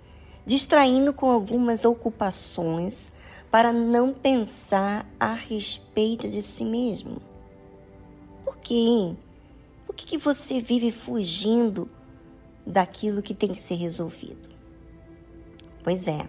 distraindo 0.43 1.13
com 1.13 1.29
algumas 1.29 1.85
ocupações 1.85 3.13
para 3.51 3.71
não 3.71 4.13
pensar 4.13 5.05
a 5.19 5.33
respeito 5.33 6.27
de 6.27 6.41
si 6.41 6.65
mesmo. 6.65 7.17
Por 8.43 8.57
quê? 8.57 9.15
Por 9.85 9.95
que, 9.95 10.05
que 10.05 10.17
você 10.17 10.59
vive 10.59 10.91
fugindo 10.91 11.89
daquilo 12.65 13.21
que 13.21 13.33
tem 13.33 13.51
que 13.51 13.61
ser 13.61 13.75
resolvido? 13.75 14.49
Pois 15.83 16.07
é, 16.07 16.27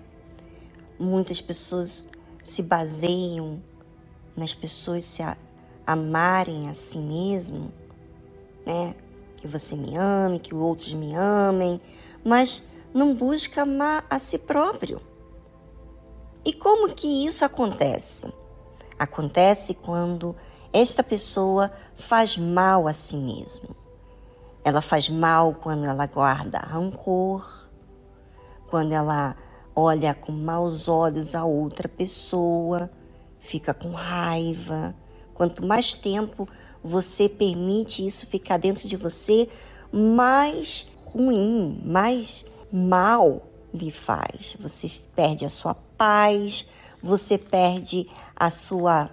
muitas 0.98 1.40
pessoas 1.40 2.08
se 2.44 2.62
baseiam 2.62 3.60
nas 4.36 4.54
pessoas 4.54 5.04
se 5.04 5.22
amarem 5.86 6.68
a 6.68 6.74
si 6.74 6.98
mesmo, 6.98 7.72
né? 8.66 8.94
Que 9.36 9.48
você 9.48 9.74
me 9.74 9.96
ame, 9.96 10.38
que 10.38 10.54
outros 10.54 10.92
me 10.92 11.14
amem, 11.14 11.80
mas 12.24 12.66
não 12.92 13.14
busca 13.14 13.62
amar 13.62 14.04
a 14.10 14.18
si 14.18 14.38
próprio. 14.38 15.00
E 16.46 16.52
como 16.52 16.94
que 16.94 17.26
isso 17.26 17.44
acontece? 17.44 18.32
Acontece 18.96 19.74
quando 19.74 20.36
esta 20.72 21.02
pessoa 21.02 21.72
faz 21.96 22.38
mal 22.38 22.86
a 22.86 22.92
si 22.92 23.16
mesma. 23.16 23.70
Ela 24.62 24.80
faz 24.80 25.08
mal 25.08 25.54
quando 25.54 25.84
ela 25.84 26.06
guarda 26.06 26.60
rancor, 26.60 27.68
quando 28.70 28.92
ela 28.92 29.34
olha 29.74 30.14
com 30.14 30.30
maus 30.30 30.86
olhos 30.86 31.34
a 31.34 31.44
outra 31.44 31.88
pessoa, 31.88 32.92
fica 33.40 33.74
com 33.74 33.90
raiva. 33.90 34.94
Quanto 35.34 35.66
mais 35.66 35.96
tempo 35.96 36.48
você 36.80 37.28
permite 37.28 38.06
isso 38.06 38.24
ficar 38.24 38.58
dentro 38.58 38.86
de 38.86 38.96
você, 38.96 39.48
mais 39.90 40.86
ruim, 41.06 41.82
mais 41.84 42.46
mal 42.72 43.42
lhe 43.74 43.90
faz. 43.90 44.56
Você 44.60 44.88
perde 45.16 45.44
a 45.44 45.50
sua 45.50 45.74
paz, 45.96 46.66
você 47.02 47.38
perde 47.38 48.06
a 48.34 48.50
sua 48.50 49.10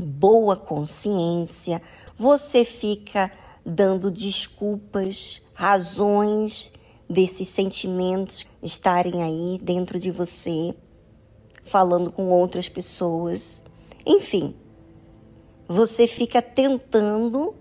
boa 0.00 0.56
consciência, 0.56 1.82
você 2.16 2.64
fica 2.64 3.32
dando 3.64 4.10
desculpas, 4.10 5.42
razões 5.52 6.72
desses 7.08 7.48
sentimentos 7.48 8.46
estarem 8.62 9.22
aí 9.22 9.58
dentro 9.62 9.98
de 9.98 10.10
você, 10.10 10.74
falando 11.64 12.12
com 12.12 12.30
outras 12.30 12.68
pessoas. 12.68 13.62
Enfim, 14.06 14.54
você 15.66 16.06
fica 16.06 16.40
tentando 16.40 17.54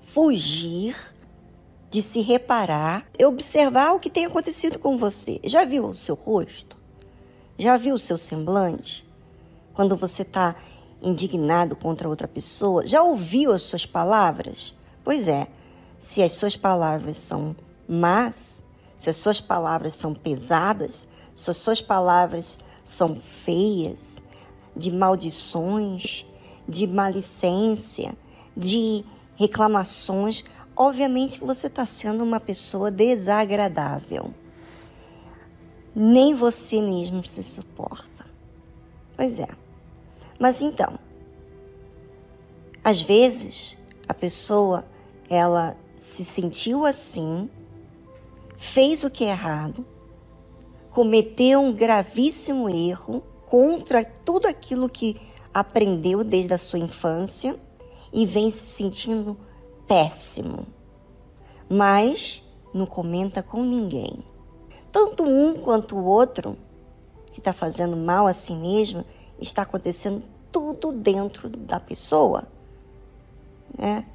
fugir 0.00 0.96
de 1.90 2.02
se 2.02 2.20
reparar 2.20 3.08
e 3.18 3.24
observar 3.24 3.92
o 3.92 4.00
que 4.00 4.10
tem 4.10 4.26
acontecido 4.26 4.78
com 4.78 4.96
você. 4.96 5.40
Já 5.44 5.64
viu 5.64 5.86
o 5.86 5.94
seu 5.94 6.14
rosto? 6.14 6.75
Já 7.58 7.76
viu 7.76 7.94
o 7.94 7.98
seu 7.98 8.18
semblante? 8.18 9.06
Quando 9.72 9.96
você 9.96 10.22
está 10.22 10.56
indignado 11.02 11.74
contra 11.74 12.08
outra 12.08 12.28
pessoa? 12.28 12.86
Já 12.86 13.02
ouviu 13.02 13.52
as 13.52 13.62
suas 13.62 13.86
palavras? 13.86 14.74
Pois 15.02 15.26
é, 15.26 15.46
se 15.98 16.22
as 16.22 16.32
suas 16.32 16.56
palavras 16.56 17.16
são 17.16 17.56
mas, 17.88 18.62
se 18.98 19.08
as 19.08 19.16
suas 19.16 19.40
palavras 19.40 19.94
são 19.94 20.12
pesadas, 20.12 21.08
se 21.34 21.50
as 21.50 21.56
suas 21.56 21.80
palavras 21.80 22.58
são 22.84 23.08
feias, 23.20 24.20
de 24.74 24.90
maldições, 24.90 26.26
de 26.68 26.86
malicência, 26.86 28.14
de 28.56 29.04
reclamações, 29.36 30.44
obviamente 30.74 31.40
você 31.40 31.68
está 31.68 31.86
sendo 31.86 32.22
uma 32.22 32.40
pessoa 32.40 32.90
desagradável. 32.90 34.34
Nem 35.98 36.34
você 36.34 36.78
mesmo 36.82 37.24
se 37.24 37.42
suporta. 37.42 38.26
Pois 39.16 39.40
é. 39.40 39.48
Mas 40.38 40.60
então, 40.60 40.98
às 42.84 43.00
vezes 43.00 43.78
a 44.06 44.12
pessoa 44.12 44.84
ela 45.30 45.74
se 45.96 46.22
sentiu 46.22 46.84
assim 46.84 47.48
fez 48.58 49.04
o 49.04 49.10
que 49.10 49.24
é 49.24 49.30
errado, 49.30 49.86
cometeu 50.90 51.60
um 51.60 51.72
gravíssimo 51.72 52.68
erro 52.68 53.22
contra 53.46 54.04
tudo 54.04 54.46
aquilo 54.46 54.90
que 54.90 55.18
aprendeu 55.52 56.22
desde 56.22 56.52
a 56.52 56.58
sua 56.58 56.78
infância 56.78 57.58
e 58.12 58.26
vem 58.26 58.50
se 58.50 58.66
sentindo 58.66 59.34
péssimo. 59.88 60.66
Mas 61.70 62.42
não 62.74 62.84
comenta 62.84 63.42
com 63.42 63.62
ninguém. 63.62 64.22
Tanto 64.96 65.24
um 65.24 65.52
quanto 65.52 65.94
o 65.94 66.04
outro, 66.06 66.56
que 67.30 67.38
está 67.38 67.52
fazendo 67.52 67.98
mal 67.98 68.26
a 68.26 68.32
si 68.32 68.54
mesmo, 68.54 69.04
está 69.38 69.60
acontecendo 69.60 70.22
tudo 70.50 70.90
dentro 70.90 71.50
da 71.50 71.78
pessoa. 71.78 72.44
Né? 73.76 74.06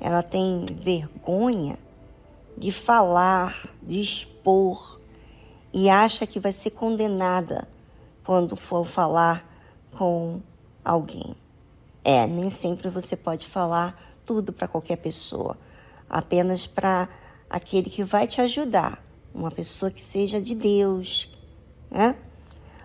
Ela 0.00 0.20
tem 0.24 0.66
vergonha 0.66 1.78
de 2.56 2.72
falar, 2.72 3.70
de 3.80 4.00
expor 4.00 4.98
e 5.72 5.88
acha 5.88 6.26
que 6.26 6.40
vai 6.40 6.52
ser 6.52 6.70
condenada 6.70 7.68
quando 8.24 8.56
for 8.56 8.84
falar 8.84 9.48
com 9.96 10.40
alguém. 10.84 11.36
É, 12.02 12.26
nem 12.26 12.50
sempre 12.50 12.90
você 12.90 13.16
pode 13.16 13.46
falar 13.46 13.96
tudo 14.26 14.52
para 14.52 14.66
qualquer 14.66 14.96
pessoa, 14.96 15.56
apenas 16.10 16.66
para 16.66 17.08
aquele 17.48 17.88
que 17.88 18.02
vai 18.02 18.26
te 18.26 18.40
ajudar, 18.40 19.00
uma 19.38 19.50
pessoa 19.52 19.90
que 19.90 20.02
seja 20.02 20.40
de 20.40 20.54
Deus, 20.54 21.30
né? 21.88 22.16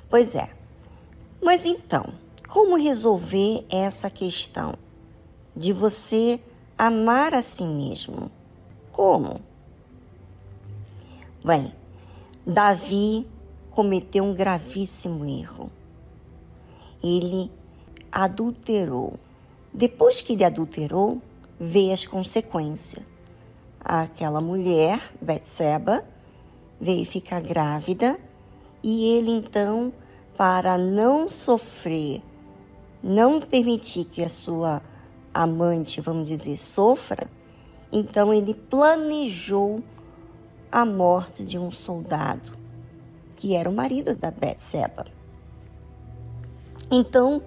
Pois 0.09 0.35
é. 0.35 0.49
Mas 1.41 1.65
então, 1.65 2.13
como 2.47 2.77
resolver 2.77 3.65
essa 3.69 4.09
questão 4.09 4.75
de 5.55 5.73
você 5.73 6.39
amar 6.77 7.33
a 7.33 7.41
si 7.41 7.65
mesmo? 7.65 8.29
Como? 8.91 9.33
Bem, 11.43 11.73
Davi 12.45 13.27
cometeu 13.71 14.23
um 14.23 14.33
gravíssimo 14.33 15.25
erro. 15.25 15.71
Ele 17.03 17.51
adulterou. 18.11 19.15
Depois 19.73 20.21
que 20.21 20.33
ele 20.33 20.43
adulterou, 20.43 21.19
veio 21.59 21.91
as 21.91 22.05
consequências. 22.05 23.03
Aquela 23.79 24.39
mulher, 24.39 25.01
Betseba, 25.19 26.05
veio 26.84 27.05
ficar 27.05 27.41
grávida 27.41 28.19
e 28.84 29.15
ele 29.15 29.31
então, 29.31 29.93
para 30.38 30.77
não 30.77 31.29
sofrer, 31.29 32.21
não 33.01 33.39
permitir 33.39 34.03
que 34.03 34.21
a 34.21 34.27
sua 34.27 34.81
amante, 35.34 36.01
vamos 36.01 36.27
dizer, 36.27 36.57
sofra, 36.57 37.29
então 37.91 38.34
ele 38.34 38.53
planejou 38.53 39.81
a 40.69 40.86
morte 40.86 41.45
de 41.45 41.57
um 41.57 41.71
soldado, 41.71 42.51
que 43.38 43.55
era 43.55 43.69
o 43.69 43.73
marido 43.73 44.13
da 44.15 44.29
Betseba. 44.29 45.05
Então, 46.91 47.41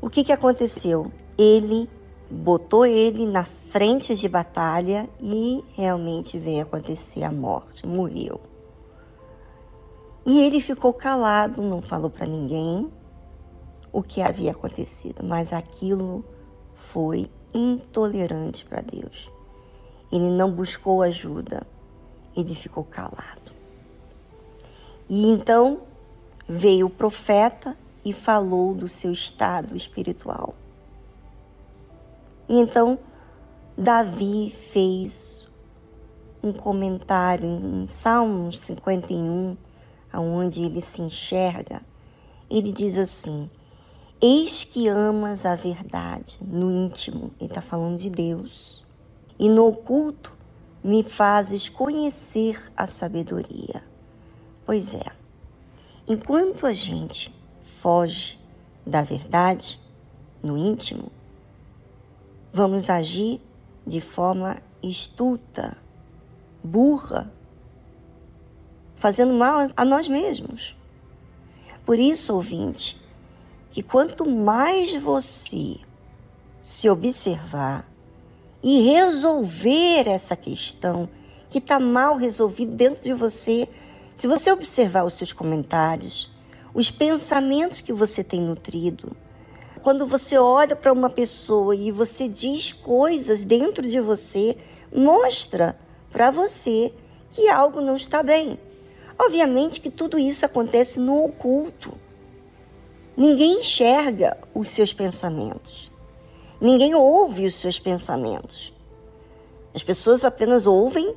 o 0.00 0.08
que, 0.08 0.24
que 0.24 0.32
aconteceu? 0.32 1.12
Ele 1.36 1.88
botou 2.30 2.86
ele 2.86 3.26
na 3.26 3.44
frente 3.44 4.14
de 4.14 4.28
batalha 4.28 5.08
e 5.20 5.62
realmente 5.74 6.38
veio 6.38 6.62
acontecer 6.62 7.22
a 7.22 7.30
morte, 7.30 7.86
morreu. 7.86 8.40
E 10.26 10.40
ele 10.40 10.60
ficou 10.60 10.92
calado, 10.92 11.62
não 11.62 11.82
falou 11.82 12.10
para 12.10 12.26
ninguém 12.26 12.90
o 13.92 14.02
que 14.02 14.22
havia 14.22 14.52
acontecido, 14.52 15.22
mas 15.22 15.52
aquilo 15.52 16.24
foi 16.74 17.30
intolerante 17.52 18.64
para 18.64 18.80
Deus. 18.80 19.30
Ele 20.10 20.30
não 20.30 20.50
buscou 20.50 21.02
ajuda 21.02 21.66
ele 22.36 22.54
ficou 22.54 22.84
calado. 22.84 23.52
E 25.08 25.26
então 25.26 25.82
veio 26.48 26.86
o 26.86 26.90
profeta 26.90 27.76
e 28.04 28.12
falou 28.12 28.74
do 28.74 28.88
seu 28.88 29.12
estado 29.12 29.76
espiritual. 29.76 30.54
E 32.48 32.58
então 32.58 32.98
Davi 33.76 34.50
fez 34.50 35.48
um 36.42 36.52
comentário 36.52 37.46
em 37.48 37.86
Salmos 37.86 38.60
51, 38.60 39.56
aonde 40.14 40.62
ele 40.62 40.80
se 40.80 41.02
enxerga. 41.02 41.82
Ele 42.48 42.72
diz 42.72 42.96
assim: 42.96 43.50
Eis 44.22 44.62
que 44.62 44.86
amas 44.86 45.44
a 45.44 45.56
verdade 45.56 46.38
no 46.40 46.70
íntimo, 46.70 47.32
ele 47.40 47.50
está 47.50 47.60
falando 47.60 47.98
de 47.98 48.08
Deus, 48.08 48.84
e 49.38 49.48
no 49.48 49.66
oculto 49.66 50.32
me 50.82 51.02
fazes 51.02 51.68
conhecer 51.68 52.62
a 52.76 52.86
sabedoria. 52.86 53.82
Pois 54.64 54.94
é, 54.94 55.04
enquanto 56.06 56.66
a 56.66 56.72
gente 56.72 57.34
foge 57.80 58.38
da 58.86 59.02
verdade 59.02 59.80
no 60.42 60.56
íntimo, 60.56 61.10
vamos 62.52 62.88
agir 62.88 63.40
de 63.86 64.00
forma 64.00 64.58
estulta, 64.82 65.76
burra, 66.62 67.30
fazendo 69.04 69.34
mal 69.34 69.70
a 69.76 69.84
nós 69.84 70.08
mesmos. 70.08 70.74
Por 71.84 71.98
isso, 71.98 72.34
ouvinte, 72.34 72.96
que 73.70 73.82
quanto 73.82 74.24
mais 74.24 74.94
você 74.94 75.76
se 76.62 76.88
observar, 76.88 77.86
e 78.62 78.80
resolver 78.80 80.08
essa 80.08 80.34
questão 80.34 81.06
que 81.50 81.58
está 81.58 81.78
mal 81.78 82.16
resolvida 82.16 82.72
dentro 82.72 83.02
de 83.02 83.12
você. 83.12 83.68
Se 84.16 84.26
você 84.26 84.50
observar 84.50 85.04
os 85.04 85.12
seus 85.12 85.34
comentários, 85.34 86.32
os 86.72 86.90
pensamentos 86.90 87.82
que 87.82 87.92
você 87.92 88.24
tem 88.24 88.40
nutrido, 88.40 89.14
quando 89.82 90.06
você 90.06 90.38
olha 90.38 90.74
para 90.74 90.94
uma 90.94 91.10
pessoa 91.10 91.76
e 91.76 91.90
você 91.90 92.26
diz 92.26 92.72
coisas 92.72 93.44
dentro 93.44 93.86
de 93.86 94.00
você, 94.00 94.56
mostra 94.90 95.78
para 96.10 96.30
você 96.30 96.90
que 97.30 97.50
algo 97.50 97.82
não 97.82 97.96
está 97.96 98.22
bem. 98.22 98.58
Obviamente 99.18 99.80
que 99.80 99.90
tudo 99.90 100.18
isso 100.18 100.44
acontece 100.44 100.98
no 100.98 101.24
oculto. 101.24 101.92
Ninguém 103.16 103.60
enxerga 103.60 104.36
os 104.52 104.68
seus 104.68 104.92
pensamentos. 104.92 105.90
Ninguém 106.60 106.94
ouve 106.94 107.46
os 107.46 107.54
seus 107.54 107.78
pensamentos. 107.78 108.72
As 109.74 109.82
pessoas 109.82 110.24
apenas 110.24 110.66
ouvem 110.66 111.14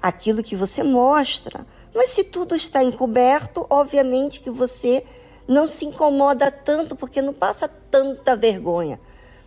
aquilo 0.00 0.42
que 0.42 0.56
você 0.56 0.82
mostra. 0.82 1.66
Mas 1.94 2.10
se 2.10 2.24
tudo 2.24 2.54
está 2.54 2.82
encoberto, 2.82 3.66
obviamente 3.68 4.40
que 4.40 4.50
você 4.50 5.04
não 5.46 5.66
se 5.66 5.84
incomoda 5.84 6.50
tanto 6.50 6.96
porque 6.96 7.22
não 7.22 7.32
passa 7.32 7.68
tanta 7.68 8.34
vergonha. 8.34 9.00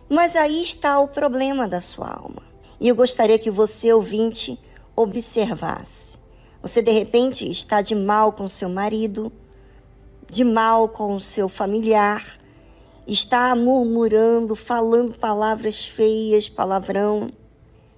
Mas 0.08 0.34
aí 0.36 0.62
está 0.62 0.98
o 0.98 1.08
problema 1.08 1.68
da 1.68 1.80
sua 1.80 2.08
alma. 2.08 2.42
E 2.80 2.88
eu 2.88 2.96
gostaria 2.96 3.38
que 3.38 3.50
você, 3.50 3.92
ouvinte, 3.92 4.58
observasse. 4.96 6.19
Você 6.62 6.82
de 6.82 6.90
repente 6.90 7.50
está 7.50 7.80
de 7.80 7.94
mal 7.94 8.32
com 8.32 8.48
seu 8.48 8.68
marido, 8.68 9.32
de 10.30 10.44
mal 10.44 10.88
com 10.88 11.18
seu 11.18 11.48
familiar, 11.48 12.38
está 13.06 13.56
murmurando, 13.56 14.54
falando 14.54 15.18
palavras 15.18 15.86
feias, 15.86 16.48
palavrão, 16.48 17.30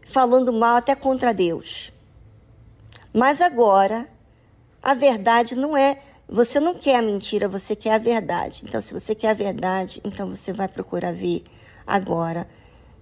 falando 0.06 0.52
mal 0.52 0.76
até 0.76 0.94
contra 0.94 1.34
Deus. 1.34 1.92
Mas 3.12 3.40
agora, 3.40 4.08
a 4.82 4.94
verdade 4.94 5.54
não 5.54 5.76
é. 5.76 6.00
Você 6.28 6.58
não 6.58 6.74
quer 6.74 6.96
a 6.96 7.02
mentira, 7.02 7.48
você 7.48 7.76
quer 7.76 7.94
a 7.94 7.98
verdade. 7.98 8.62
Então, 8.64 8.80
se 8.80 8.94
você 8.94 9.14
quer 9.14 9.30
a 9.30 9.34
verdade, 9.34 10.00
então 10.04 10.28
você 10.28 10.52
vai 10.52 10.68
procurar 10.68 11.12
ver 11.12 11.42
agora. 11.86 12.48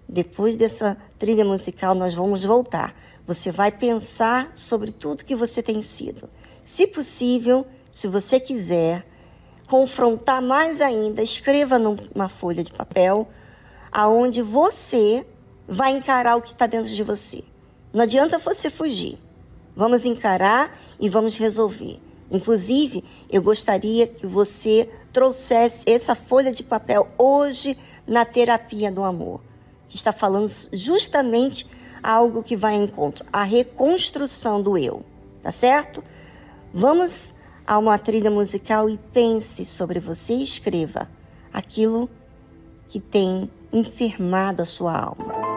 Depois 0.08 0.56
dessa 0.56 0.96
trilha 1.16 1.44
musical, 1.44 1.94
nós 1.94 2.12
vamos 2.12 2.42
voltar. 2.42 2.92
Você 3.30 3.52
vai 3.52 3.70
pensar 3.70 4.52
sobre 4.56 4.90
tudo 4.90 5.24
que 5.24 5.36
você 5.36 5.62
tem 5.62 5.82
sido. 5.82 6.28
Se 6.64 6.84
possível, 6.84 7.64
se 7.88 8.08
você 8.08 8.40
quiser 8.40 9.04
confrontar 9.68 10.42
mais 10.42 10.80
ainda, 10.80 11.22
escreva 11.22 11.78
numa 11.78 12.28
folha 12.28 12.64
de 12.64 12.72
papel 12.72 13.28
aonde 13.92 14.42
você 14.42 15.24
vai 15.68 15.92
encarar 15.92 16.34
o 16.34 16.42
que 16.42 16.50
está 16.50 16.66
dentro 16.66 16.90
de 16.90 17.04
você. 17.04 17.44
Não 17.92 18.02
adianta 18.02 18.36
você 18.36 18.68
fugir. 18.68 19.16
Vamos 19.76 20.04
encarar 20.04 20.76
e 20.98 21.08
vamos 21.08 21.36
resolver. 21.36 22.00
Inclusive, 22.32 23.04
eu 23.30 23.40
gostaria 23.40 24.08
que 24.08 24.26
você 24.26 24.90
trouxesse 25.12 25.88
essa 25.88 26.16
folha 26.16 26.50
de 26.50 26.64
papel 26.64 27.06
hoje 27.16 27.78
na 28.04 28.24
terapia 28.24 28.90
do 28.90 29.04
amor, 29.04 29.40
que 29.88 29.94
está 29.94 30.12
falando 30.12 30.50
justamente 30.72 31.64
algo 32.02 32.42
que 32.42 32.56
vai 32.56 32.74
em 32.74 32.84
encontro, 32.84 33.24
a 33.32 33.42
reconstrução 33.42 34.62
do 34.62 34.76
eu, 34.76 35.04
tá 35.42 35.52
certo? 35.52 36.02
Vamos 36.72 37.34
a 37.66 37.78
uma 37.78 37.98
trilha 37.98 38.30
musical 38.30 38.88
e 38.88 38.98
pense 39.12 39.64
sobre 39.64 40.00
você 40.00 40.34
e 40.34 40.42
escreva 40.42 41.08
aquilo 41.52 42.08
que 42.88 42.98
tem 42.98 43.50
enfermado 43.72 44.62
a 44.62 44.64
sua 44.64 44.96
alma. 44.96 45.49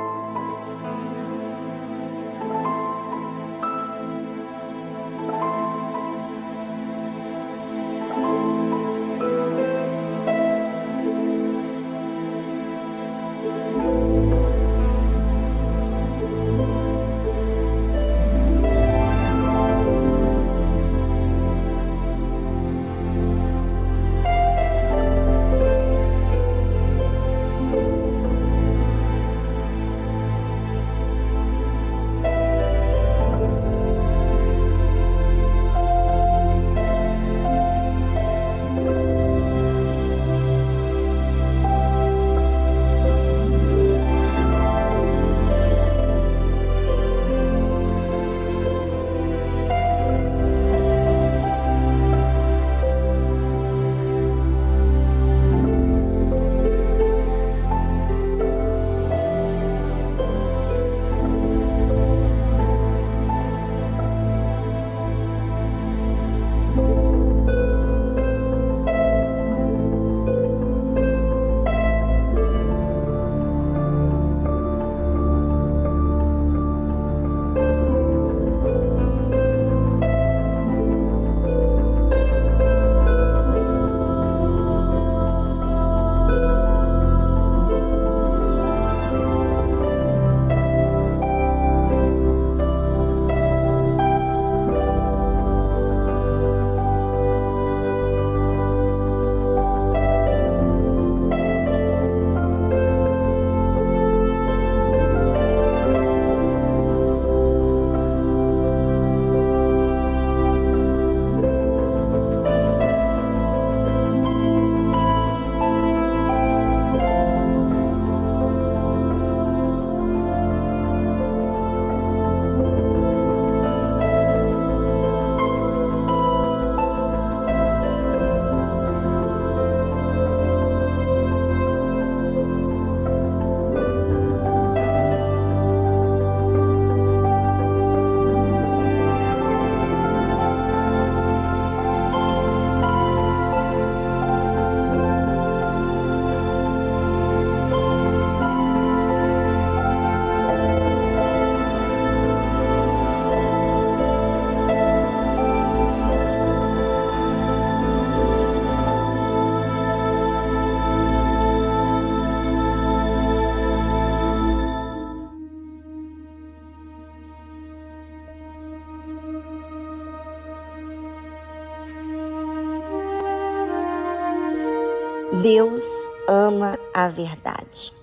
Deus 175.64 176.09
ama 176.28 176.78
a 176.93 177.07
verdade. 177.07 177.93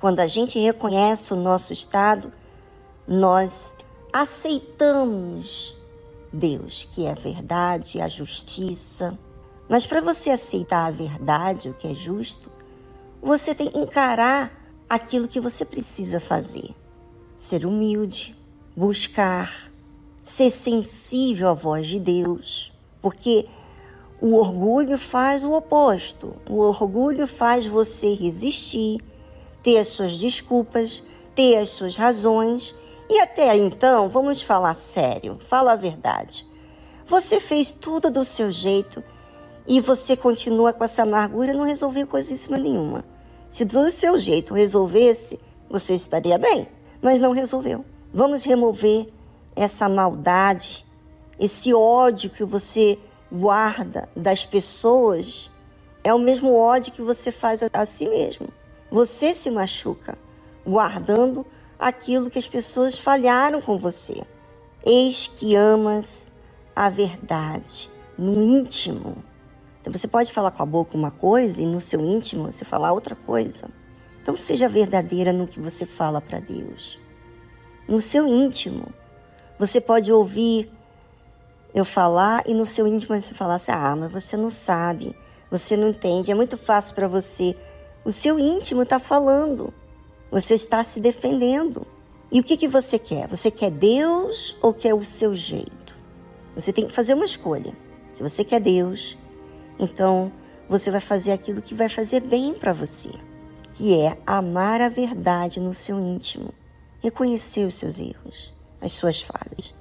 Quando 0.00 0.20
a 0.20 0.26
gente 0.28 0.56
reconhece 0.56 1.32
o 1.32 1.36
nosso 1.36 1.72
estado, 1.72 2.32
nós 3.08 3.74
aceitamos 4.12 5.76
Deus, 6.32 6.88
que 6.92 7.04
é 7.04 7.10
a 7.10 7.14
verdade, 7.14 8.00
a 8.00 8.08
justiça. 8.08 9.18
Mas 9.68 9.84
para 9.84 10.00
você 10.00 10.30
aceitar 10.30 10.86
a 10.86 10.92
verdade, 10.92 11.70
o 11.70 11.74
que 11.74 11.88
é 11.88 11.94
justo, 11.94 12.52
você 13.20 13.52
tem 13.52 13.68
que 13.68 13.78
encarar 13.78 14.52
aquilo 14.88 15.26
que 15.26 15.40
você 15.40 15.64
precisa 15.64 16.20
fazer. 16.20 16.72
Ser 17.36 17.66
humilde, 17.66 18.36
buscar, 18.76 19.72
ser 20.22 20.52
sensível 20.52 21.48
à 21.48 21.54
voz 21.54 21.88
de 21.88 21.98
Deus, 21.98 22.72
porque 23.02 23.48
o 24.20 24.34
orgulho 24.34 24.98
faz 24.98 25.44
o 25.44 25.52
oposto. 25.52 26.34
O 26.48 26.58
orgulho 26.58 27.26
faz 27.26 27.66
você 27.66 28.14
resistir, 28.14 29.00
ter 29.62 29.78
as 29.78 29.88
suas 29.88 30.16
desculpas, 30.16 31.02
ter 31.34 31.58
as 31.58 31.70
suas 31.70 31.96
razões. 31.96 32.74
E 33.08 33.20
até 33.20 33.56
então, 33.56 34.08
vamos 34.08 34.42
falar 34.42 34.74
sério, 34.74 35.38
fala 35.48 35.72
a 35.72 35.76
verdade. 35.76 36.46
Você 37.06 37.38
fez 37.38 37.70
tudo 37.70 38.10
do 38.10 38.24
seu 38.24 38.50
jeito 38.50 39.02
e 39.66 39.80
você 39.80 40.16
continua 40.16 40.72
com 40.72 40.82
essa 40.82 41.02
amargura 41.02 41.52
e 41.52 41.56
não 41.56 41.64
resolveu 41.64 42.06
coisíssima 42.06 42.56
nenhuma. 42.56 43.04
Se 43.50 43.64
do 43.64 43.90
seu 43.90 44.18
jeito 44.18 44.54
resolvesse, 44.54 45.38
você 45.70 45.94
estaria 45.94 46.38
bem, 46.38 46.66
mas 47.00 47.20
não 47.20 47.32
resolveu. 47.32 47.84
Vamos 48.12 48.44
remover 48.44 49.08
essa 49.54 49.88
maldade, 49.88 50.84
esse 51.38 51.72
ódio 51.72 52.30
que 52.30 52.44
você 52.44 52.98
guarda 53.36 54.08
das 54.16 54.44
pessoas, 54.44 55.50
é 56.02 56.12
o 56.12 56.18
mesmo 56.18 56.54
ódio 56.54 56.92
que 56.92 57.02
você 57.02 57.30
faz 57.30 57.62
a, 57.62 57.86
si 57.86 58.08
mesmo. 58.08 58.48
Você 58.90 59.34
se 59.34 59.50
machuca 59.50 60.18
guardando 60.64 61.44
aquilo 61.78 62.30
que 62.30 62.38
as 62.38 62.46
pessoas 62.46 62.98
falharam 62.98 63.60
com 63.60 63.78
você. 63.78 64.22
Eis 64.84 65.26
que 65.26 65.54
amas 65.54 66.30
a 66.74 66.88
verdade 66.88 67.90
no 68.16 68.40
íntimo. 68.40 69.16
Então 69.80 69.92
você 69.92 70.08
pode 70.08 70.32
falar 70.32 70.50
com 70.50 70.62
a 70.62 70.66
boca 70.66 70.96
uma 70.96 71.10
coisa 71.10 71.62
e 71.62 71.66
no 71.66 71.80
seu 71.80 72.00
íntimo 72.00 72.50
você 72.50 72.64
falar 72.64 72.92
outra 72.92 73.14
coisa. 73.14 73.68
Então 74.22 74.34
seja 74.34 74.68
verdadeira 74.68 75.32
no 75.32 75.46
que 75.46 75.60
você 75.60 75.86
fala 75.86 76.20
para 76.20 76.40
Deus. 76.40 76.98
No 77.86 78.00
seu 78.00 78.26
íntimo, 78.26 78.86
você 79.58 79.80
pode 79.80 80.12
ouvir 80.12 80.70
eu 81.76 81.84
falar 81.84 82.42
e 82.46 82.54
no 82.54 82.64
seu 82.64 82.86
íntimo 82.86 83.20
você 83.20 83.34
falar 83.34 83.56
assim: 83.56 83.70
ah, 83.70 83.94
mas 83.94 84.10
você 84.10 84.36
não 84.36 84.48
sabe, 84.48 85.14
você 85.50 85.76
não 85.76 85.88
entende, 85.88 86.32
é 86.32 86.34
muito 86.34 86.56
fácil 86.56 86.94
para 86.94 87.06
você. 87.06 87.54
O 88.04 88.10
seu 88.10 88.38
íntimo 88.38 88.82
está 88.82 88.98
falando, 88.98 89.72
você 90.30 90.54
está 90.54 90.82
se 90.82 90.98
defendendo. 91.00 91.86
E 92.32 92.40
o 92.40 92.42
que, 92.42 92.56
que 92.56 92.66
você 92.66 92.98
quer? 92.98 93.28
Você 93.28 93.50
quer 93.50 93.70
Deus 93.70 94.56
ou 94.62 94.72
quer 94.72 94.94
o 94.94 95.04
seu 95.04 95.36
jeito? 95.36 95.96
Você 96.54 96.72
tem 96.72 96.86
que 96.86 96.92
fazer 96.92 97.14
uma 97.14 97.24
escolha. 97.24 97.72
Se 98.14 98.22
você 98.22 98.42
quer 98.42 98.60
Deus, 98.60 99.16
então 99.78 100.32
você 100.68 100.90
vai 100.90 101.00
fazer 101.00 101.32
aquilo 101.32 101.62
que 101.62 101.74
vai 101.74 101.88
fazer 101.88 102.20
bem 102.20 102.54
para 102.54 102.72
você, 102.72 103.10
que 103.74 104.00
é 104.00 104.18
amar 104.26 104.80
a 104.80 104.88
verdade 104.88 105.60
no 105.60 105.74
seu 105.74 106.00
íntimo, 106.00 106.52
reconhecer 107.00 107.66
os 107.66 107.74
seus 107.74 108.00
erros 108.00 108.56
as 108.80 108.92
suas 108.92 109.20
falhas. 109.20 109.74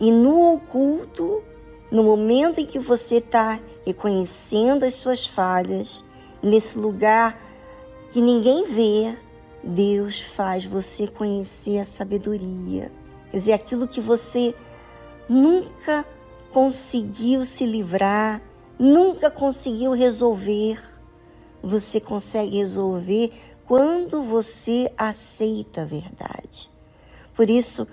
E 0.00 0.10
no 0.10 0.54
oculto, 0.54 1.42
no 1.90 2.02
momento 2.02 2.60
em 2.60 2.66
que 2.66 2.78
você 2.78 3.16
está 3.16 3.58
reconhecendo 3.84 4.84
as 4.84 4.94
suas 4.94 5.26
falhas, 5.26 6.04
nesse 6.42 6.78
lugar 6.78 7.40
que 8.10 8.20
ninguém 8.20 8.66
vê, 8.66 9.16
Deus 9.62 10.20
faz 10.20 10.64
você 10.64 11.06
conhecer 11.06 11.78
a 11.78 11.84
sabedoria. 11.84 12.92
Quer 13.30 13.36
dizer, 13.36 13.52
aquilo 13.52 13.88
que 13.88 14.00
você 14.00 14.54
nunca 15.28 16.06
conseguiu 16.52 17.44
se 17.44 17.66
livrar, 17.66 18.40
nunca 18.78 19.30
conseguiu 19.30 19.92
resolver, 19.92 20.80
você 21.62 22.00
consegue 22.00 22.58
resolver 22.58 23.32
quando 23.66 24.22
você 24.22 24.90
aceita 24.96 25.82
a 25.82 25.84
verdade. 25.84 26.70
Por 27.34 27.50
isso, 27.50 27.86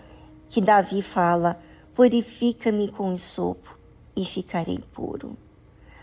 que 0.49 0.61
Davi 0.61 1.01
fala: 1.01 1.59
Purifica-me 1.95 2.89
com 2.89 3.17
sopo 3.17 3.77
e 4.15 4.25
ficarei 4.25 4.79
puro. 4.93 5.37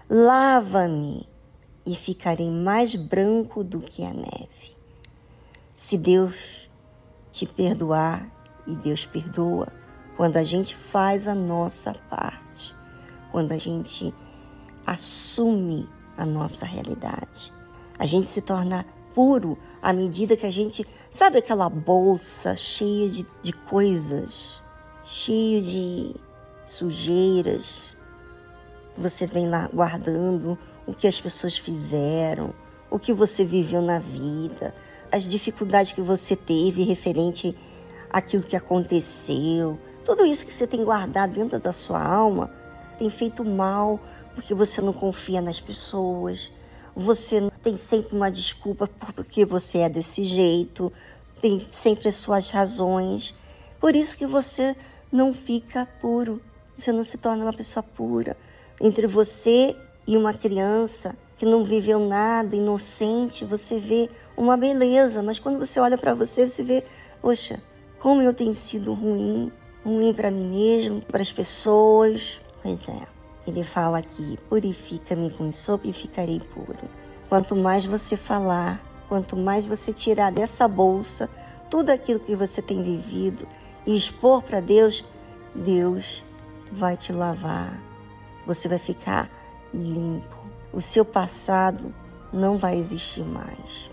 Lava-me 0.09 1.29
e 1.87 1.95
ficarei 1.95 2.51
mais 2.51 2.95
branco 2.97 3.63
do 3.63 3.81
que 3.81 4.03
a 4.05 4.13
neve. 4.13 4.77
Se 5.77 5.99
Deus 5.99 6.69
te 7.31 7.47
perdoar, 7.47 8.31
e 8.67 8.75
Deus 8.75 9.07
perdoa, 9.07 9.69
quando 10.17 10.37
a 10.37 10.43
gente 10.43 10.75
faz 10.75 11.27
a 11.27 11.35
nossa 11.35 11.95
parte, 12.09 12.75
quando 13.31 13.53
a 13.53 13.59
gente 13.59 14.15
assume 14.87 15.89
a 16.17 16.25
nossa 16.25 16.65
realidade, 16.65 17.53
a 17.99 18.07
gente 18.07 18.27
se 18.27 18.41
torna 18.41 18.87
puro 19.15 19.59
à 19.81 19.93
medida 19.93 20.37
que 20.37 20.47
a 20.47 20.51
gente. 20.51 20.87
Sabe 21.11 21.39
aquela 21.39 21.69
bolsa 21.69 22.55
cheia 22.55 23.09
de, 23.09 23.27
de 23.43 23.53
coisas, 23.53 24.62
cheia 25.13 25.61
de 25.61 26.17
sujeiras? 26.67 27.95
Você 28.97 29.27
vem 29.27 29.47
lá 29.47 29.69
guardando 29.73 30.59
o 30.87 30.95
que 30.95 31.07
as 31.07 31.21
pessoas 31.21 31.57
fizeram, 31.57 32.55
o 32.91 32.99
que 32.99 33.13
você 33.13 33.45
viveu 33.45 33.83
na 33.83 33.99
vida, 33.99 34.75
as 35.11 35.25
dificuldades 35.25 35.93
que 35.93 36.01
você 36.01 36.35
teve 36.35 36.83
referente 36.85 37.55
àquilo 38.09 38.43
que 38.43 38.57
aconteceu. 38.57 39.79
Tudo 40.03 40.25
isso 40.25 40.47
que 40.47 40.53
você 40.53 40.67
tem 40.67 40.83
guardado 40.83 41.35
dentro 41.35 41.61
da 41.61 41.73
sua 41.73 42.03
alma 42.03 42.51
tem 42.99 43.11
feito 43.11 43.45
mal 43.45 44.01
porque 44.35 44.55
você 44.55 44.81
não 44.81 44.95
confia 44.95 45.43
nas 45.43 45.61
pessoas, 45.61 46.51
você 46.97 47.51
tem 47.63 47.77
sempre 47.77 48.17
uma 48.17 48.31
desculpa 48.31 48.89
porque 49.15 49.45
você 49.45 49.79
é 49.79 49.89
desse 49.91 50.25
jeito, 50.25 50.91
tem 51.39 51.67
sempre 51.71 52.09
as 52.09 52.15
suas 52.15 52.49
razões. 52.49 53.35
Por 53.79 53.95
isso 53.95 54.17
que 54.17 54.27
você 54.27 54.75
não 55.13 55.35
fica 55.35 55.87
puro, 56.01 56.41
você 56.77 56.91
não 56.91 57.05
se 57.05 57.19
torna 57.19 57.45
uma 57.45 57.53
pessoa 57.53 57.83
pura. 57.83 58.37
Entre 58.81 59.07
você 59.07 59.77
e 60.07 60.17
uma 60.17 60.33
criança 60.33 61.15
que 61.37 61.45
não 61.45 61.65
viveu 61.65 62.01
nada, 62.09 62.57
inocente, 62.57 63.45
você 63.45 63.79
vê 63.79 64.09
uma 64.37 64.57
beleza, 64.57 65.23
mas 65.23 65.39
quando 65.39 65.59
você 65.59 65.79
olha 65.79 65.99
para 65.99 66.15
você, 66.15 66.49
você 66.49 66.63
vê, 66.63 66.83
poxa, 67.21 67.63
como 68.01 68.23
eu 68.23 68.33
tenho 68.33 68.55
sido 68.55 68.95
ruim, 68.95 69.53
ruim 69.85 70.15
para 70.15 70.31
mim 70.31 70.47
mesmo, 70.47 71.03
para 71.03 71.21
as 71.21 71.31
pessoas. 71.31 72.41
Pois 72.63 72.89
é. 72.89 73.07
Ele 73.47 73.65
fala 73.65 73.99
aqui: 73.99 74.39
purifica-me 74.49 75.31
com 75.31 75.51
sopa 75.53 75.89
e 75.89 75.93
ficarei 75.93 76.41
puro. 76.41 76.89
Quanto 77.29 77.55
mais 77.57 77.85
você 77.85 78.17
falar, 78.17 78.81
quanto 79.09 79.37
mais 79.37 79.65
você 79.65 79.93
tirar 79.93 80.31
dessa 80.31 80.67
bolsa 80.67 81.29
tudo 81.69 81.91
aquilo 81.91 82.21
que 82.21 82.37
você 82.37 82.61
tem 82.61 82.83
vivido 82.83 83.47
e 83.87 83.97
expor 83.97 84.43
para 84.43 84.61
Deus, 84.61 85.05
Deus 85.55 86.25
vai 86.71 86.97
te 86.97 87.13
lavar. 87.13 87.81
Você 88.47 88.69
vai 88.69 88.79
ficar 88.79 89.31
limpo. 89.73 90.37
O 90.73 90.81
seu 90.81 91.05
passado 91.05 91.95
não 92.33 92.59
vai 92.59 92.77
existir 92.77 93.25
mais. 93.25 93.91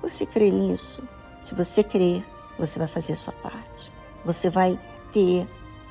Você 0.00 0.24
crê 0.24 0.50
nisso? 0.50 1.02
Se 1.42 1.54
você 1.54 1.82
crer, 1.82 2.24
você 2.58 2.78
vai 2.78 2.88
fazer 2.88 3.12
a 3.14 3.16
sua 3.16 3.32
parte. 3.32 3.90
Você 4.24 4.48
vai 4.48 4.78
ter 5.12 5.46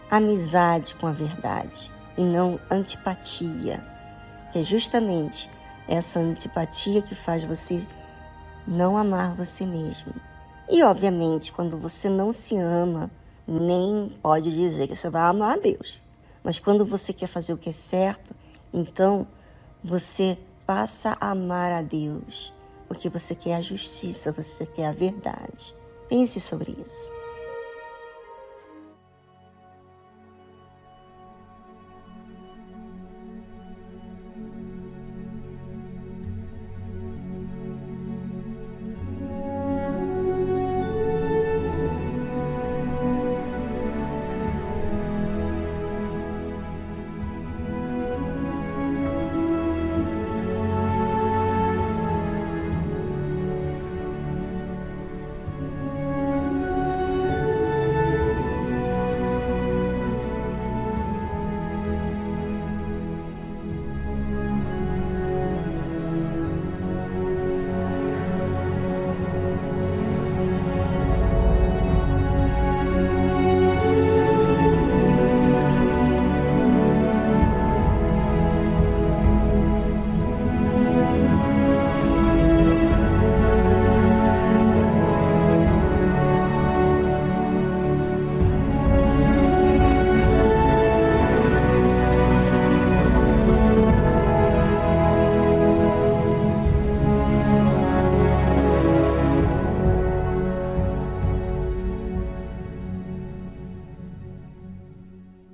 amizade 0.10 0.96
com 0.96 1.08
a 1.08 1.12
verdade 1.12 1.92
e 2.18 2.24
não 2.24 2.60
antipatia, 2.70 3.84
que 4.52 4.60
é 4.60 4.64
justamente 4.64 5.50
essa 5.88 6.20
antipatia 6.20 7.02
que 7.02 7.16
faz 7.16 7.44
você 7.44 7.86
não 8.68 8.98
amar 8.98 9.34
você 9.34 9.66
mesmo. 9.66 10.14
E 10.70 10.84
obviamente, 10.84 11.52
quando 11.52 11.78
você 11.78 12.10
não 12.10 12.32
se 12.32 12.58
ama, 12.58 13.10
nem 13.52 14.10
pode 14.22 14.50
dizer 14.56 14.88
que 14.88 14.96
você 14.96 15.10
vai 15.10 15.24
amar 15.24 15.58
a 15.58 15.62
Deus. 15.62 16.00
Mas 16.44 16.60
quando 16.60 16.86
você 16.86 17.12
quer 17.12 17.28
fazer 17.28 17.54
o 17.54 17.58
que 17.58 17.70
é 17.70 17.74
certo, 17.74 18.34
então 18.74 19.28
você 19.84 20.38
passa 20.66 21.18
a 21.20 21.32
amar 21.32 21.72
a 21.72 21.82
Deus, 21.82 22.54
porque 22.88 23.10
você 23.10 23.36
quer 23.36 23.56
a 23.56 23.62
justiça, 23.62 24.32
você 24.32 24.66
quer 24.66 24.88
a 24.88 24.94
verdade. 24.94 25.74
Pense 26.08 26.40
sobre 26.40 26.72
isso. 26.84 27.11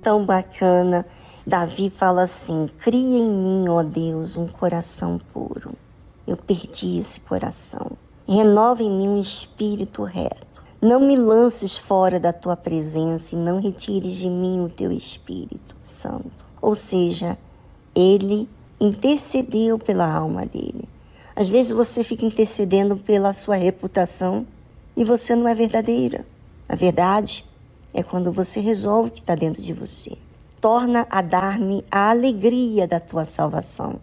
Tão 0.08 0.24
bacana. 0.24 1.04
Davi 1.46 1.90
fala 1.90 2.22
assim: 2.22 2.66
Cria 2.78 3.18
em 3.18 3.28
mim, 3.28 3.68
ó 3.68 3.82
Deus, 3.82 4.38
um 4.38 4.46
coração 4.46 5.20
puro. 5.34 5.74
Eu 6.26 6.34
perdi 6.34 6.98
esse 6.98 7.20
coração. 7.20 7.92
Renova 8.26 8.82
em 8.82 8.90
mim 8.90 9.06
um 9.06 9.20
espírito 9.20 10.02
reto. 10.04 10.64
Não 10.80 10.98
me 10.98 11.14
lances 11.14 11.76
fora 11.76 12.18
da 12.18 12.32
tua 12.32 12.56
presença 12.56 13.34
e 13.34 13.38
não 13.38 13.60
retires 13.60 14.14
de 14.14 14.30
mim 14.30 14.64
o 14.64 14.70
teu 14.70 14.90
Espírito 14.90 15.76
Santo. 15.82 16.46
Ou 16.62 16.74
seja, 16.74 17.36
ele 17.94 18.48
intercedeu 18.80 19.78
pela 19.78 20.10
alma 20.10 20.46
dele. 20.46 20.88
Às 21.36 21.50
vezes 21.50 21.72
você 21.72 22.02
fica 22.02 22.24
intercedendo 22.24 22.96
pela 22.96 23.34
sua 23.34 23.56
reputação 23.56 24.46
e 24.96 25.04
você 25.04 25.34
não 25.34 25.46
é 25.46 25.54
verdadeira. 25.54 26.24
A 26.68 26.76
verdade 26.76 27.44
é 27.98 28.02
quando 28.04 28.30
você 28.30 28.60
resolve 28.60 29.08
o 29.08 29.12
que 29.12 29.18
está 29.18 29.34
dentro 29.34 29.60
de 29.60 29.72
você. 29.72 30.16
Torna 30.60 31.04
a 31.10 31.20
dar-me 31.20 31.84
a 31.90 32.10
alegria 32.10 32.86
da 32.86 33.00
tua 33.00 33.26
salvação 33.26 33.96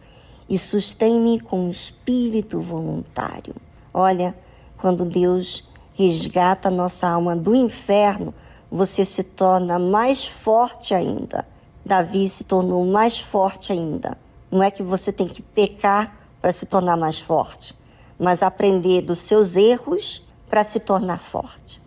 e 0.50 0.58
sustém-me 0.58 1.40
com 1.40 1.68
um 1.68 1.70
espírito 1.70 2.60
voluntário. 2.60 3.56
Olha, 3.94 4.36
quando 4.78 5.06
Deus 5.06 5.70
resgata 5.94 6.68
a 6.68 6.72
nossa 6.72 7.08
alma 7.08 7.38
do 7.38 7.56
inferno, 7.56 8.34
você 8.70 9.06
se 9.06 9.24
torna 9.24 9.80
mais 9.80 10.26
forte 10.26 10.94
ainda. 10.94 11.48
Davi 11.86 12.28
se 12.28 12.44
tornou 12.44 12.86
mais 12.86 13.18
forte 13.18 13.72
ainda. 13.72 14.18
Não 14.52 14.62
é 14.62 14.70
que 14.70 14.84
você 14.84 15.14
tem 15.14 15.28
que 15.28 15.42
pecar 15.42 16.18
para 16.42 16.52
se 16.52 16.66
tornar 16.66 16.98
mais 16.98 17.22
forte, 17.22 17.74
mas 18.20 18.44
aprender 18.44 19.04
dos 19.04 19.20
seus 19.20 19.56
erros 19.56 20.22
para 20.50 20.66
se 20.66 20.82
tornar 20.82 21.22
forte. 21.22 21.82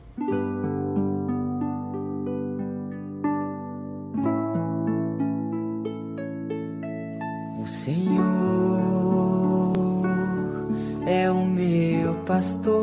É 11.08 11.30
o 11.30 11.46
meu 11.46 12.16
pastor 12.26 12.74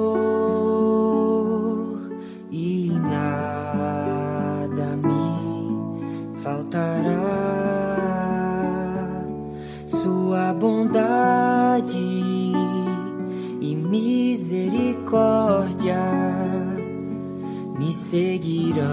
e 2.49 2.91
nada 2.99 4.97
me 4.97 6.39
faltará. 6.39 7.21
Sua 9.85 10.51
bondade 10.53 11.99
e 13.61 13.75
misericórdia 13.75 16.01
me 17.77 17.93
seguirão 17.93 18.89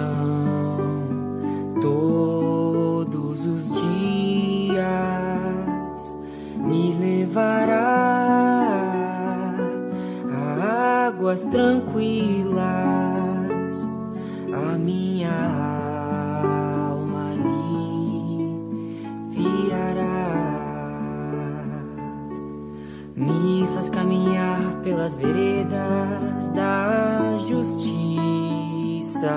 todos 1.81 3.47
os 3.47 3.73
dias, 4.69 6.19
me 6.59 6.93
levará 7.01 8.42
águas 11.23 11.45
tranquilas, 11.45 12.59
a 14.53 14.77
minha 14.77 15.31
alma 16.91 17.31
aliviará. 19.31 20.03
Me 23.15 23.69
faz 23.73 23.89
caminhar 23.89 24.81
pelas 24.83 25.15
veredas 25.15 26.49
da 26.49 27.37
justiça. 27.49 29.31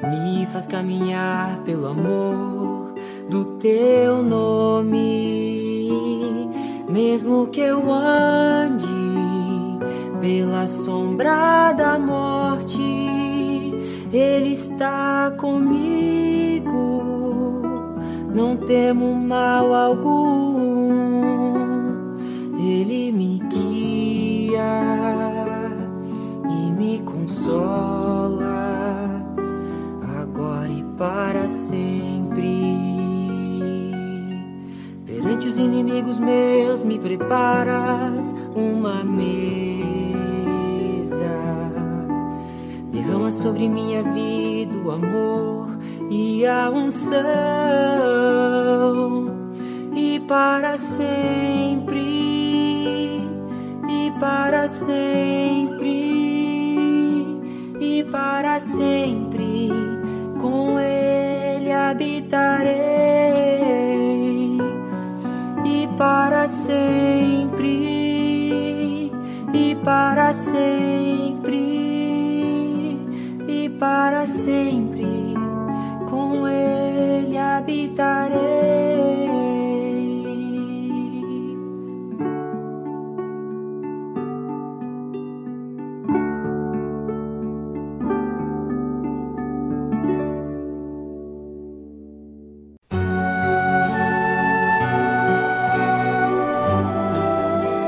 Me 0.00 0.46
faz 0.46 0.68
caminhar 0.68 1.58
pelo 1.64 1.88
amor 1.88 2.94
do 3.28 3.56
teu 3.58 4.22
nome. 4.22 4.94
Mesmo 6.88 7.48
que 7.48 7.58
eu 7.58 7.92
ande 7.92 8.93
pela 10.24 10.66
sombra 10.66 11.74
da 11.74 11.98
morte, 11.98 12.80
Ele 14.10 14.52
está 14.52 15.30
comigo. 15.38 16.72
Não 18.34 18.56
temo 18.56 19.14
mal 19.14 19.74
algum. 19.74 20.94
Ele 22.58 23.12
me 23.12 23.38
guia 23.50 24.62
e 26.48 26.72
me 26.72 27.00
consola 27.00 28.46
agora 30.22 30.70
e 30.70 30.82
para 30.96 31.46
sempre. 31.50 32.72
Perante 35.04 35.48
os 35.48 35.58
inimigos 35.58 36.18
meus 36.18 36.82
me 36.82 36.98
preparas 36.98 38.34
uma 38.56 39.04
mesa. 39.04 39.63
Derrama 43.04 43.30
sobre 43.30 43.68
minha 43.68 44.02
vida 44.02 44.78
o 44.78 44.90
amor 44.90 45.78
e 46.10 46.46
a 46.46 46.70
unção. 46.70 47.20
E 49.94 50.18
para 50.20 50.78
sempre, 50.78 52.00
e 53.88 54.10
para 54.18 54.66
sempre, 54.66 55.90
e 57.78 58.04
para 58.10 58.58
sempre, 58.58 59.68
com 60.40 60.80
Ele 60.80 61.70
habitarei. 61.72 62.74
E 65.66 65.88
para 65.98 66.48
sempre, 66.48 67.52
e 69.52 69.74
para 69.84 70.32
sempre, 70.32 70.93
para 73.84 74.24
sempre, 74.24 75.34
com 76.08 76.48
Ele 76.48 77.36
habitarei. 77.36 78.40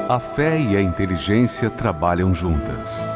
A 0.06 0.20
fé 0.20 0.60
e 0.60 0.76
a 0.76 0.82
inteligência 0.82 1.70
trabalham 1.70 2.34
juntas. 2.34 3.15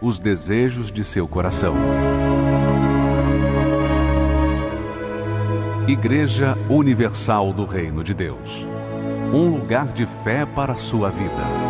os 0.00 0.18
desejos 0.18 0.90
de 0.90 1.04
seu 1.04 1.26
coração. 1.26 1.74
Igreja 5.88 6.56
Universal 6.68 7.52
do 7.52 7.64
Reino 7.64 8.02
de 8.02 8.12
Deus 8.12 8.66
um 9.32 9.50
lugar 9.50 9.86
de 9.86 10.06
fé 10.06 10.46
para 10.46 10.74
a 10.74 10.76
sua 10.76 11.10
vida. 11.10 11.65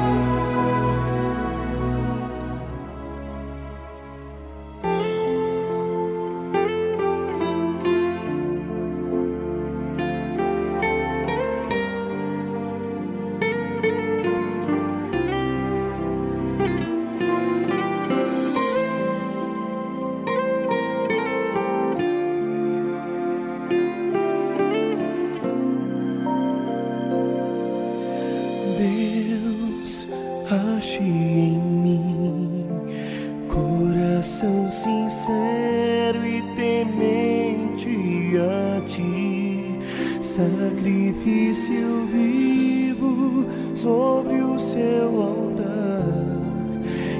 sacrifício 40.36 42.06
vivo 42.12 43.46
sobre 43.74 44.42
o 44.42 44.58
seu 44.58 45.22
altar. 45.22 46.02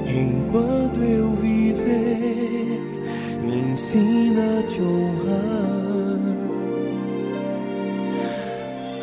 Enquanto 0.06 1.00
eu 1.00 1.30
viver, 1.30 2.78
me 3.42 3.72
ensina 3.72 4.58
a 4.58 4.62
te 4.64 4.82
honrar. 4.82 6.20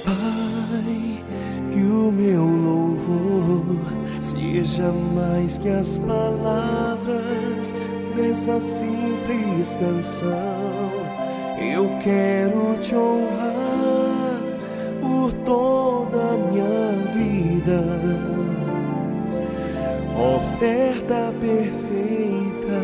Pai, 0.06 1.24
que 1.72 1.82
o 1.82 2.12
meu 2.12 2.46
louvor 2.46 3.80
seja 4.22 4.92
mais 4.92 5.58
que 5.58 5.70
as 5.70 5.98
palavras 5.98 7.74
dessa 8.16 8.60
simples 8.60 9.76
canção. 9.76 10.94
Eu 11.60 11.98
quero 11.98 12.78
te 12.80 12.94
honrar. 12.96 13.53
oferta 20.64 21.34
perfeita. 21.42 22.80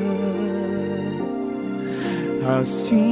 Assim 2.59 3.08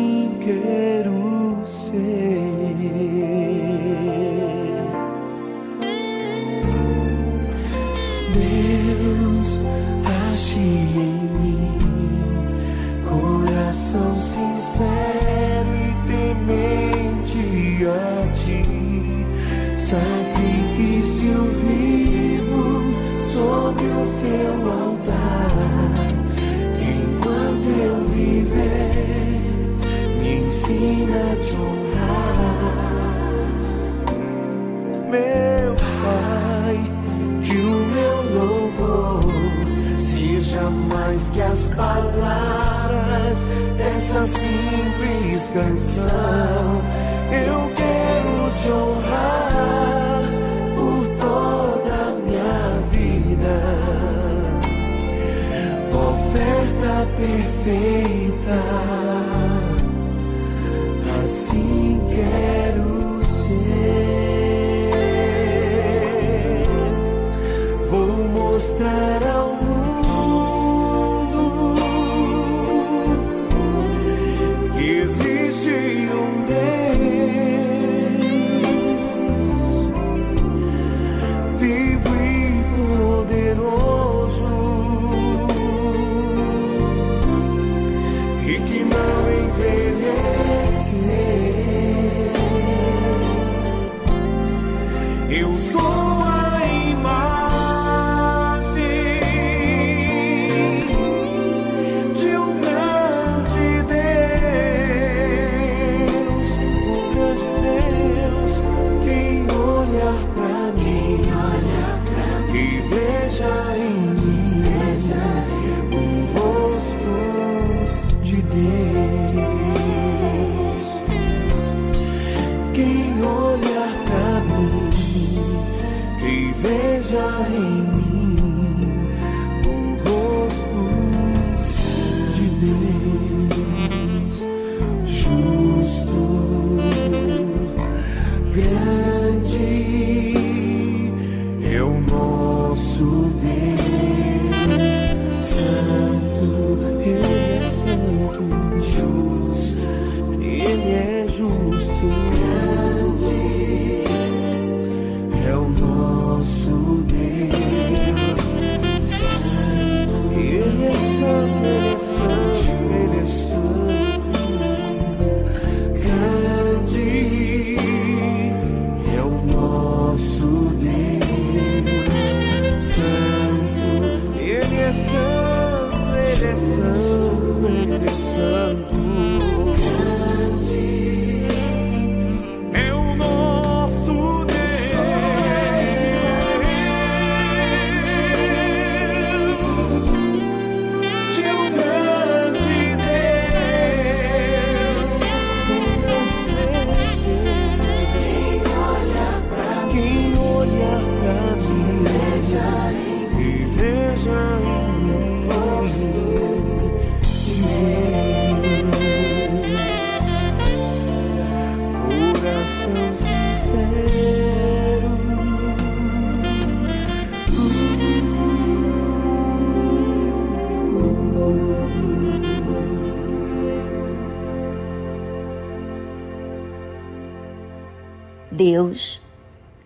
Deus 228.70 229.22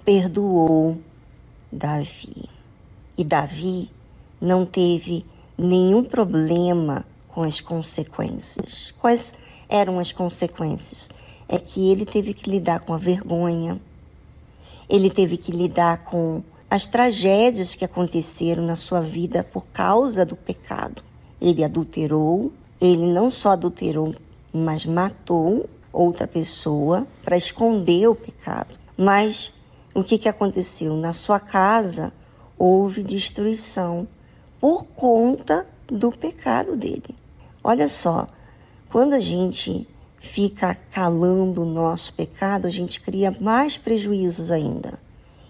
perdoou 0.03 0.97
Davi. 1.71 2.49
E 3.15 3.23
Davi 3.23 3.91
não 4.41 4.65
teve 4.65 5.23
nenhum 5.55 6.03
problema 6.03 7.05
com 7.27 7.43
as 7.43 7.61
consequências. 7.61 8.91
Quais 8.99 9.35
eram 9.69 9.99
as 9.99 10.11
consequências? 10.11 11.11
É 11.47 11.59
que 11.59 11.91
ele 11.91 12.07
teve 12.07 12.33
que 12.33 12.49
lidar 12.49 12.79
com 12.79 12.91
a 12.91 12.97
vergonha, 12.97 13.79
ele 14.89 15.11
teve 15.11 15.37
que 15.37 15.51
lidar 15.51 16.03
com 16.03 16.41
as 16.67 16.87
tragédias 16.87 17.75
que 17.75 17.85
aconteceram 17.85 18.65
na 18.65 18.75
sua 18.75 19.01
vida 19.01 19.43
por 19.43 19.63
causa 19.67 20.25
do 20.25 20.35
pecado. 20.35 21.03
Ele 21.39 21.63
adulterou, 21.63 22.51
ele 22.81 23.05
não 23.05 23.29
só 23.29 23.49
adulterou, 23.49 24.15
mas 24.51 24.87
matou 24.87 25.69
outra 25.91 26.27
pessoa 26.27 27.05
para 27.23 27.37
esconder 27.37 28.07
o 28.07 28.15
pecado. 28.15 28.75
Mas 28.97 29.53
o 29.93 30.03
que, 30.03 30.17
que 30.17 30.29
aconteceu? 30.29 30.95
Na 30.95 31.13
sua 31.13 31.39
casa 31.39 32.13
houve 32.57 33.03
destruição 33.03 34.07
por 34.59 34.85
conta 34.85 35.65
do 35.87 36.11
pecado 36.11 36.75
dele. 36.75 37.15
Olha 37.63 37.89
só, 37.89 38.27
quando 38.89 39.13
a 39.13 39.19
gente 39.19 39.87
fica 40.19 40.75
calando 40.91 41.63
o 41.63 41.65
nosso 41.65 42.13
pecado, 42.13 42.67
a 42.67 42.69
gente 42.69 43.01
cria 43.01 43.35
mais 43.39 43.77
prejuízos 43.77 44.51
ainda. 44.51 44.99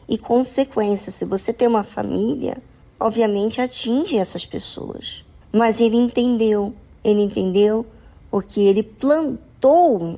E 0.08 0.18
consequências, 0.18 1.16
se 1.16 1.26
você 1.26 1.54
tem 1.54 1.68
uma 1.68 1.84
família, 1.84 2.58
obviamente 3.00 3.62
atinge 3.62 4.18
essas 4.18 4.46
pessoas. 4.46 5.24
Mas 5.52 5.82
ele 5.82 5.98
entendeu, 5.98 6.74
ele 7.04 7.22
entendeu 7.22 7.86
porque 8.30 8.62
ele 8.62 8.82
plantou 8.82 9.51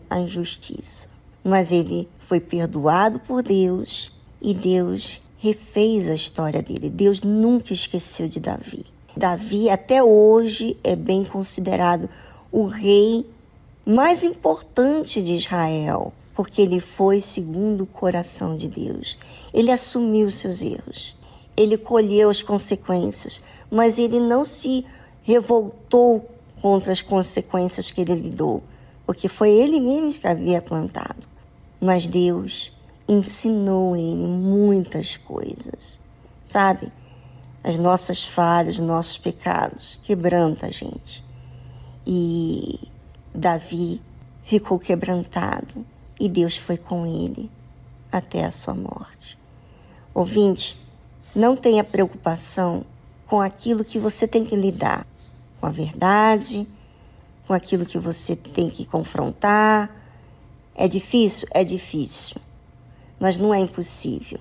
a 0.09 0.19
injustiça. 0.19 1.07
Mas 1.43 1.71
ele 1.71 2.07
foi 2.19 2.39
perdoado 2.39 3.19
por 3.19 3.43
Deus 3.43 4.13
e 4.41 4.53
Deus 4.53 5.21
refez 5.37 6.09
a 6.09 6.15
história 6.15 6.61
dele. 6.61 6.89
Deus 6.89 7.21
nunca 7.21 7.73
esqueceu 7.73 8.27
de 8.27 8.39
Davi. 8.39 8.85
Davi 9.15 9.69
até 9.69 10.01
hoje 10.01 10.77
é 10.83 10.95
bem 10.95 11.23
considerado 11.25 12.09
o 12.51 12.65
rei 12.65 13.25
mais 13.85 14.23
importante 14.23 15.21
de 15.21 15.33
Israel, 15.33 16.13
porque 16.33 16.61
ele 16.61 16.79
foi 16.79 17.19
segundo 17.19 17.81
o 17.81 17.87
coração 17.87 18.55
de 18.55 18.69
Deus. 18.69 19.17
Ele 19.53 19.69
assumiu 19.71 20.31
seus 20.31 20.61
erros. 20.61 21.15
Ele 21.55 21.77
colheu 21.77 22.29
as 22.29 22.41
consequências, 22.41 23.43
mas 23.69 23.99
ele 23.99 24.19
não 24.19 24.45
se 24.45 24.85
revoltou 25.23 26.27
contra 26.61 26.93
as 26.93 27.01
consequências 27.01 27.91
que 27.91 28.01
ele 28.01 28.15
lidou, 28.15 28.63
porque 29.05 29.27
foi 29.27 29.51
ele 29.51 29.79
mesmo 29.79 30.19
que 30.19 30.27
havia 30.27 30.61
plantado. 30.61 31.27
Mas 31.79 32.07
Deus 32.07 32.71
ensinou 33.07 33.95
ele 33.95 34.25
muitas 34.25 35.17
coisas, 35.17 35.99
sabe? 36.45 36.91
As 37.63 37.77
nossas 37.77 38.23
falhas, 38.23 38.79
nossos 38.79 39.17
pecados, 39.17 39.99
quebranta 40.03 40.67
a 40.67 40.71
gente. 40.71 41.23
E 42.05 42.79
Davi 43.33 44.01
ficou 44.43 44.79
quebrantado 44.79 45.85
e 46.19 46.27
Deus 46.29 46.57
foi 46.57 46.77
com 46.77 47.05
ele 47.05 47.49
até 48.11 48.45
a 48.45 48.51
sua 48.51 48.73
morte. 48.73 49.37
Ouvinte, 50.13 50.77
não 51.35 51.55
tenha 51.55 51.83
preocupação 51.83 52.85
com 53.25 53.41
aquilo 53.41 53.83
que 53.83 53.97
você 53.97 54.27
tem 54.27 54.45
que 54.45 54.55
lidar, 54.55 55.07
com 55.59 55.65
a 55.65 55.71
verdade, 55.71 56.67
com 57.47 57.53
aquilo 57.53 57.85
que 57.85 57.97
você 57.97 58.35
tem 58.35 58.69
que 58.69 58.85
confrontar. 58.85 59.89
É 60.75 60.87
difícil? 60.87 61.47
É 61.51 61.63
difícil 61.63 62.41
mas 63.23 63.37
não 63.37 63.53
é 63.53 63.59
impossível. 63.61 64.37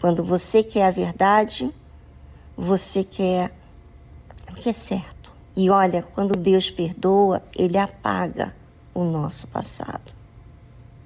Quando 0.00 0.24
você 0.24 0.62
quer 0.62 0.86
a 0.86 0.90
verdade, 0.90 1.70
você 2.56 3.04
quer 3.04 3.52
o 4.50 4.54
que 4.54 4.70
é 4.70 4.72
certo. 4.72 5.30
E 5.54 5.68
olha, 5.68 6.02
quando 6.14 6.32
Deus 6.34 6.70
perdoa, 6.70 7.42
Ele 7.54 7.76
apaga 7.76 8.56
o 8.94 9.04
nosso 9.04 9.46
passado. 9.48 10.14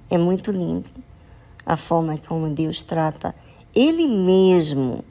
É 0.09 0.17
muito 0.17 0.53
lindo 0.53 0.89
a 1.65 1.75
forma 1.75 2.17
como 2.17 2.49
Deus 2.49 2.81
trata 2.81 3.35
Ele 3.75 4.07
mesmo. 4.07 5.03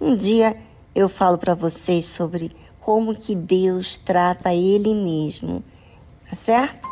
Um 0.00 0.16
dia 0.16 0.56
eu 0.92 1.08
falo 1.08 1.38
para 1.38 1.54
vocês 1.54 2.04
sobre 2.04 2.50
como 2.88 3.14
que 3.14 3.34
Deus 3.34 3.98
trata 3.98 4.54
Ele 4.54 4.94
mesmo, 4.94 5.62
tá 6.26 6.34
certo? 6.34 6.88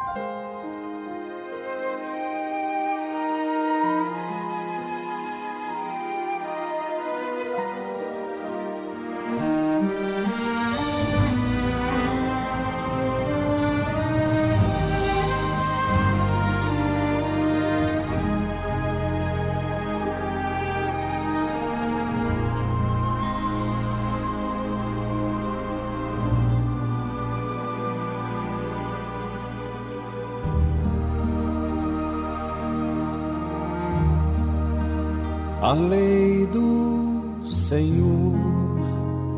Lei 35.89 36.47
do 36.47 37.45
Senhor 37.49 38.37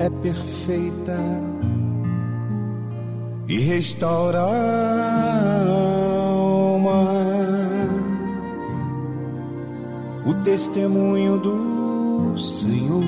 é 0.00 0.08
perfeita 0.08 1.18
e 3.48 3.58
restaura 3.60 4.40
a 4.40 5.64
alma. 5.68 7.08
O 10.26 10.34
testemunho 10.44 11.38
do 11.38 12.38
Senhor 12.38 13.02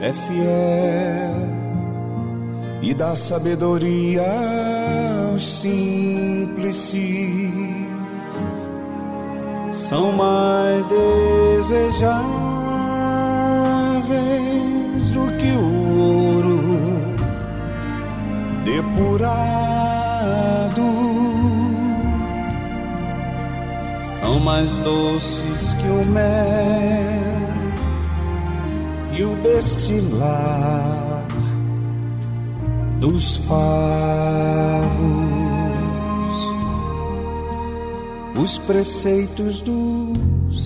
é 0.00 0.12
fiel 0.12 1.44
e 2.82 2.94
dá 2.94 3.14
sabedoria 3.14 4.22
aos 5.32 5.60
simples 5.60 6.76
são 9.74 10.12
mais 10.12 10.86
desejáveis 11.64 12.04
do 15.10 15.26
que 15.38 15.52
o 15.56 15.98
ouro 15.98 16.60
depurado. 18.64 19.24
São 24.02 24.38
mais 24.40 24.76
doces 24.78 25.74
que 25.74 25.88
o 25.88 26.04
mel 26.04 26.24
e 29.16 29.24
o 29.24 29.34
destilar 29.36 31.24
dos 33.00 33.38
favos. 33.38 34.04
Os 38.36 38.58
preceitos 38.58 39.62
do 39.62 40.33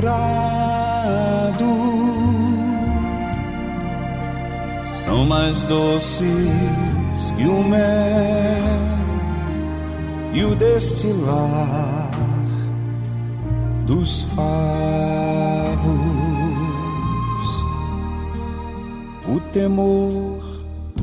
depurado. 0.00 1.64
São 4.84 5.26
mais 5.26 5.60
doces 5.62 6.26
que 7.36 7.46
o 7.46 7.62
mel 7.62 7.80
e 10.32 10.44
o 10.44 10.54
destilar 10.54 12.10
dos 13.86 14.24
favos. 14.34 14.80
O 19.28 19.40
temor 19.52 20.40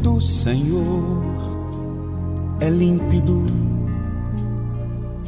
do 0.01 0.19
Senhor 0.19 1.23
é 2.59 2.69
límpido 2.69 3.45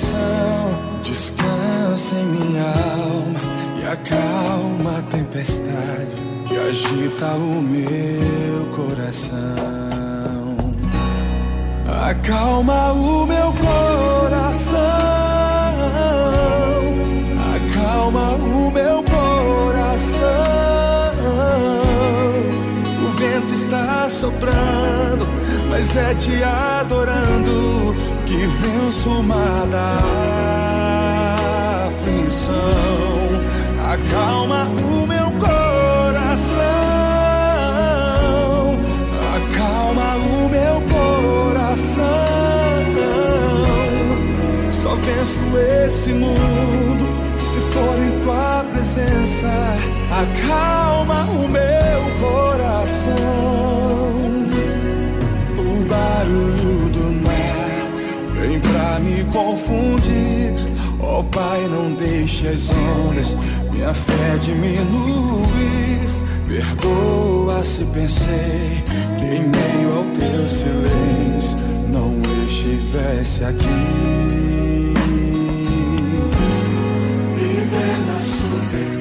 Direção. 0.00 1.00
Descansa 1.02 2.14
em 2.14 2.24
minha 2.24 2.64
alma 2.64 3.40
e 3.80 3.86
acalma 3.86 4.98
a 4.98 5.02
tempestade 5.02 6.16
que 6.46 6.56
agita 6.56 7.26
o 7.34 7.60
meu 7.60 8.66
coração. 8.74 9.36
Acalma 12.08 12.92
o 12.92 13.26
meu 13.26 13.52
coração, 13.52 14.78
acalma 17.56 18.30
o 18.34 18.70
meu 18.70 19.04
coração. 19.04 20.20
O 23.04 23.18
vento 23.18 23.52
está 23.52 24.08
soprando, 24.08 25.26
mas 25.68 25.96
é 25.96 26.14
te 26.14 26.42
adorando 26.42 27.94
que 28.30 28.46
venço 28.46 29.10
o 29.10 29.22
da 29.66 29.98
aflição. 31.88 32.54
Acalma 33.92 34.68
o 34.68 35.04
meu 35.04 35.32
coração, 35.32 36.60
acalma 39.34 40.14
o 40.14 40.48
meu 40.48 40.80
coração. 40.94 42.06
Só 44.70 44.94
venço 44.94 45.42
esse 45.84 46.12
mundo 46.12 47.06
se 47.36 47.58
for 47.72 47.98
em 47.98 48.12
tua 48.22 48.64
presença. 48.72 49.50
Acalma 50.12 51.24
o 51.24 51.48
meu 51.48 52.00
coração. 52.20 53.79
Me 58.98 59.24
confundir. 59.32 60.54
Ó 61.00 61.22
Pai, 61.22 61.66
não 61.68 61.92
deixe 61.94 62.48
as 62.48 62.68
ondas 62.70 63.36
minha 63.70 63.94
fé 63.94 64.36
diminuir. 64.40 66.00
Perdoa 66.46 67.64
se 67.64 67.84
pensei 67.84 68.82
que 69.18 69.24
em 69.24 69.44
meio 69.48 69.98
ao 69.98 70.04
teu 70.06 70.48
silêncio 70.48 71.58
não 71.88 72.20
estivesse 72.46 73.44
aqui. 73.44 73.66
Viver 77.36 77.96
na 78.06 78.18
superfície, 78.18 78.99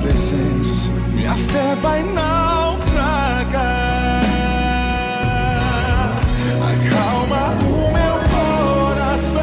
presença, 0.00 0.90
minha 1.12 1.34
fé 1.34 1.74
vai 1.82 2.02
naufragar. 2.02 3.60
Acalma 6.70 7.42
o 7.62 7.92
meu 7.92 8.16
coração, 8.34 9.40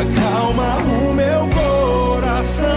acalma 0.00 0.76
o 0.78 1.14
meu 1.14 1.48
coração. 1.48 2.68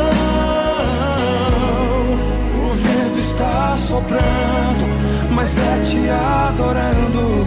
O 2.64 2.74
vento 2.76 3.20
está 3.20 3.74
soprando, 3.76 4.86
mas 5.32 5.58
é 5.58 5.80
te 5.84 6.10
adorando 6.10 7.46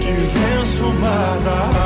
que 0.00 0.12
venço 0.12 0.86
o 0.86 0.94
mar 1.00 1.38
da 1.44 1.85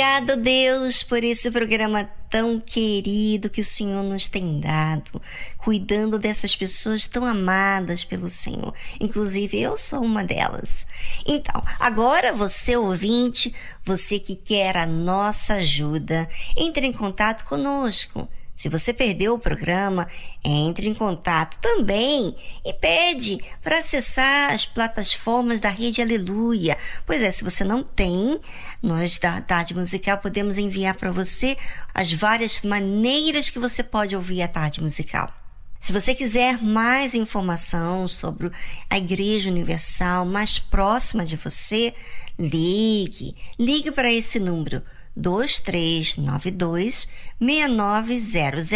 Obrigado, 0.00 0.40
Deus, 0.40 1.02
por 1.02 1.22
esse 1.22 1.50
programa 1.50 2.08
tão 2.30 2.58
querido 2.58 3.50
que 3.50 3.60
o 3.60 3.64
Senhor 3.64 4.02
nos 4.02 4.28
tem 4.28 4.58
dado, 4.58 5.20
cuidando 5.58 6.18
dessas 6.18 6.56
pessoas 6.56 7.06
tão 7.06 7.26
amadas 7.26 8.02
pelo 8.02 8.30
Senhor. 8.30 8.72
Inclusive, 8.98 9.60
eu 9.60 9.76
sou 9.76 10.00
uma 10.00 10.24
delas. 10.24 10.86
Então, 11.26 11.62
agora 11.78 12.32
você 12.32 12.78
ouvinte, 12.78 13.54
você 13.84 14.18
que 14.18 14.34
quer 14.34 14.74
a 14.78 14.86
nossa 14.86 15.56
ajuda, 15.56 16.26
entre 16.56 16.86
em 16.86 16.94
contato 16.94 17.44
conosco 17.44 18.26
se 18.60 18.68
você 18.68 18.92
perdeu 18.92 19.32
o 19.32 19.38
programa, 19.38 20.06
entre 20.44 20.86
em 20.86 20.92
contato 20.92 21.58
também 21.60 22.36
e 22.62 22.74
pede 22.74 23.38
para 23.62 23.78
acessar 23.78 24.52
as 24.52 24.66
plataformas 24.66 25.58
da 25.58 25.70
Rede 25.70 26.02
Aleluia. 26.02 26.76
Pois 27.06 27.22
é, 27.22 27.30
se 27.30 27.42
você 27.42 27.64
não 27.64 27.82
tem, 27.82 28.38
nós 28.82 29.18
da 29.18 29.40
Tarde 29.40 29.74
Musical 29.74 30.18
podemos 30.18 30.58
enviar 30.58 30.94
para 30.94 31.10
você 31.10 31.56
as 31.94 32.12
várias 32.12 32.60
maneiras 32.60 33.48
que 33.48 33.58
você 33.58 33.82
pode 33.82 34.14
ouvir 34.14 34.42
a 34.42 34.48
Tarde 34.48 34.82
Musical. 34.82 35.34
Se 35.78 35.90
você 35.90 36.14
quiser 36.14 36.62
mais 36.62 37.14
informação 37.14 38.06
sobre 38.06 38.50
a 38.90 38.98
Igreja 38.98 39.48
Universal 39.48 40.26
mais 40.26 40.58
próxima 40.58 41.24
de 41.24 41.36
você, 41.36 41.94
ligue. 42.38 43.34
Ligue 43.58 43.90
para 43.90 44.12
esse 44.12 44.38
número 44.38 44.82
2392 45.16 47.08
6900. 47.40 48.70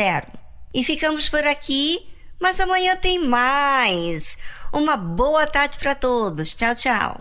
E 0.75 0.83
ficamos 0.83 1.29
por 1.29 1.47
aqui, 1.47 2.07
mas 2.41 2.59
amanhã 2.59 2.97
tem 2.97 3.19
mais. 3.19 4.37
Uma 4.73 4.97
boa 4.97 5.47
tarde 5.47 5.79
para 5.79 5.95
todos. 5.95 6.55
Tchau, 6.55 6.75
tchau. 6.75 7.21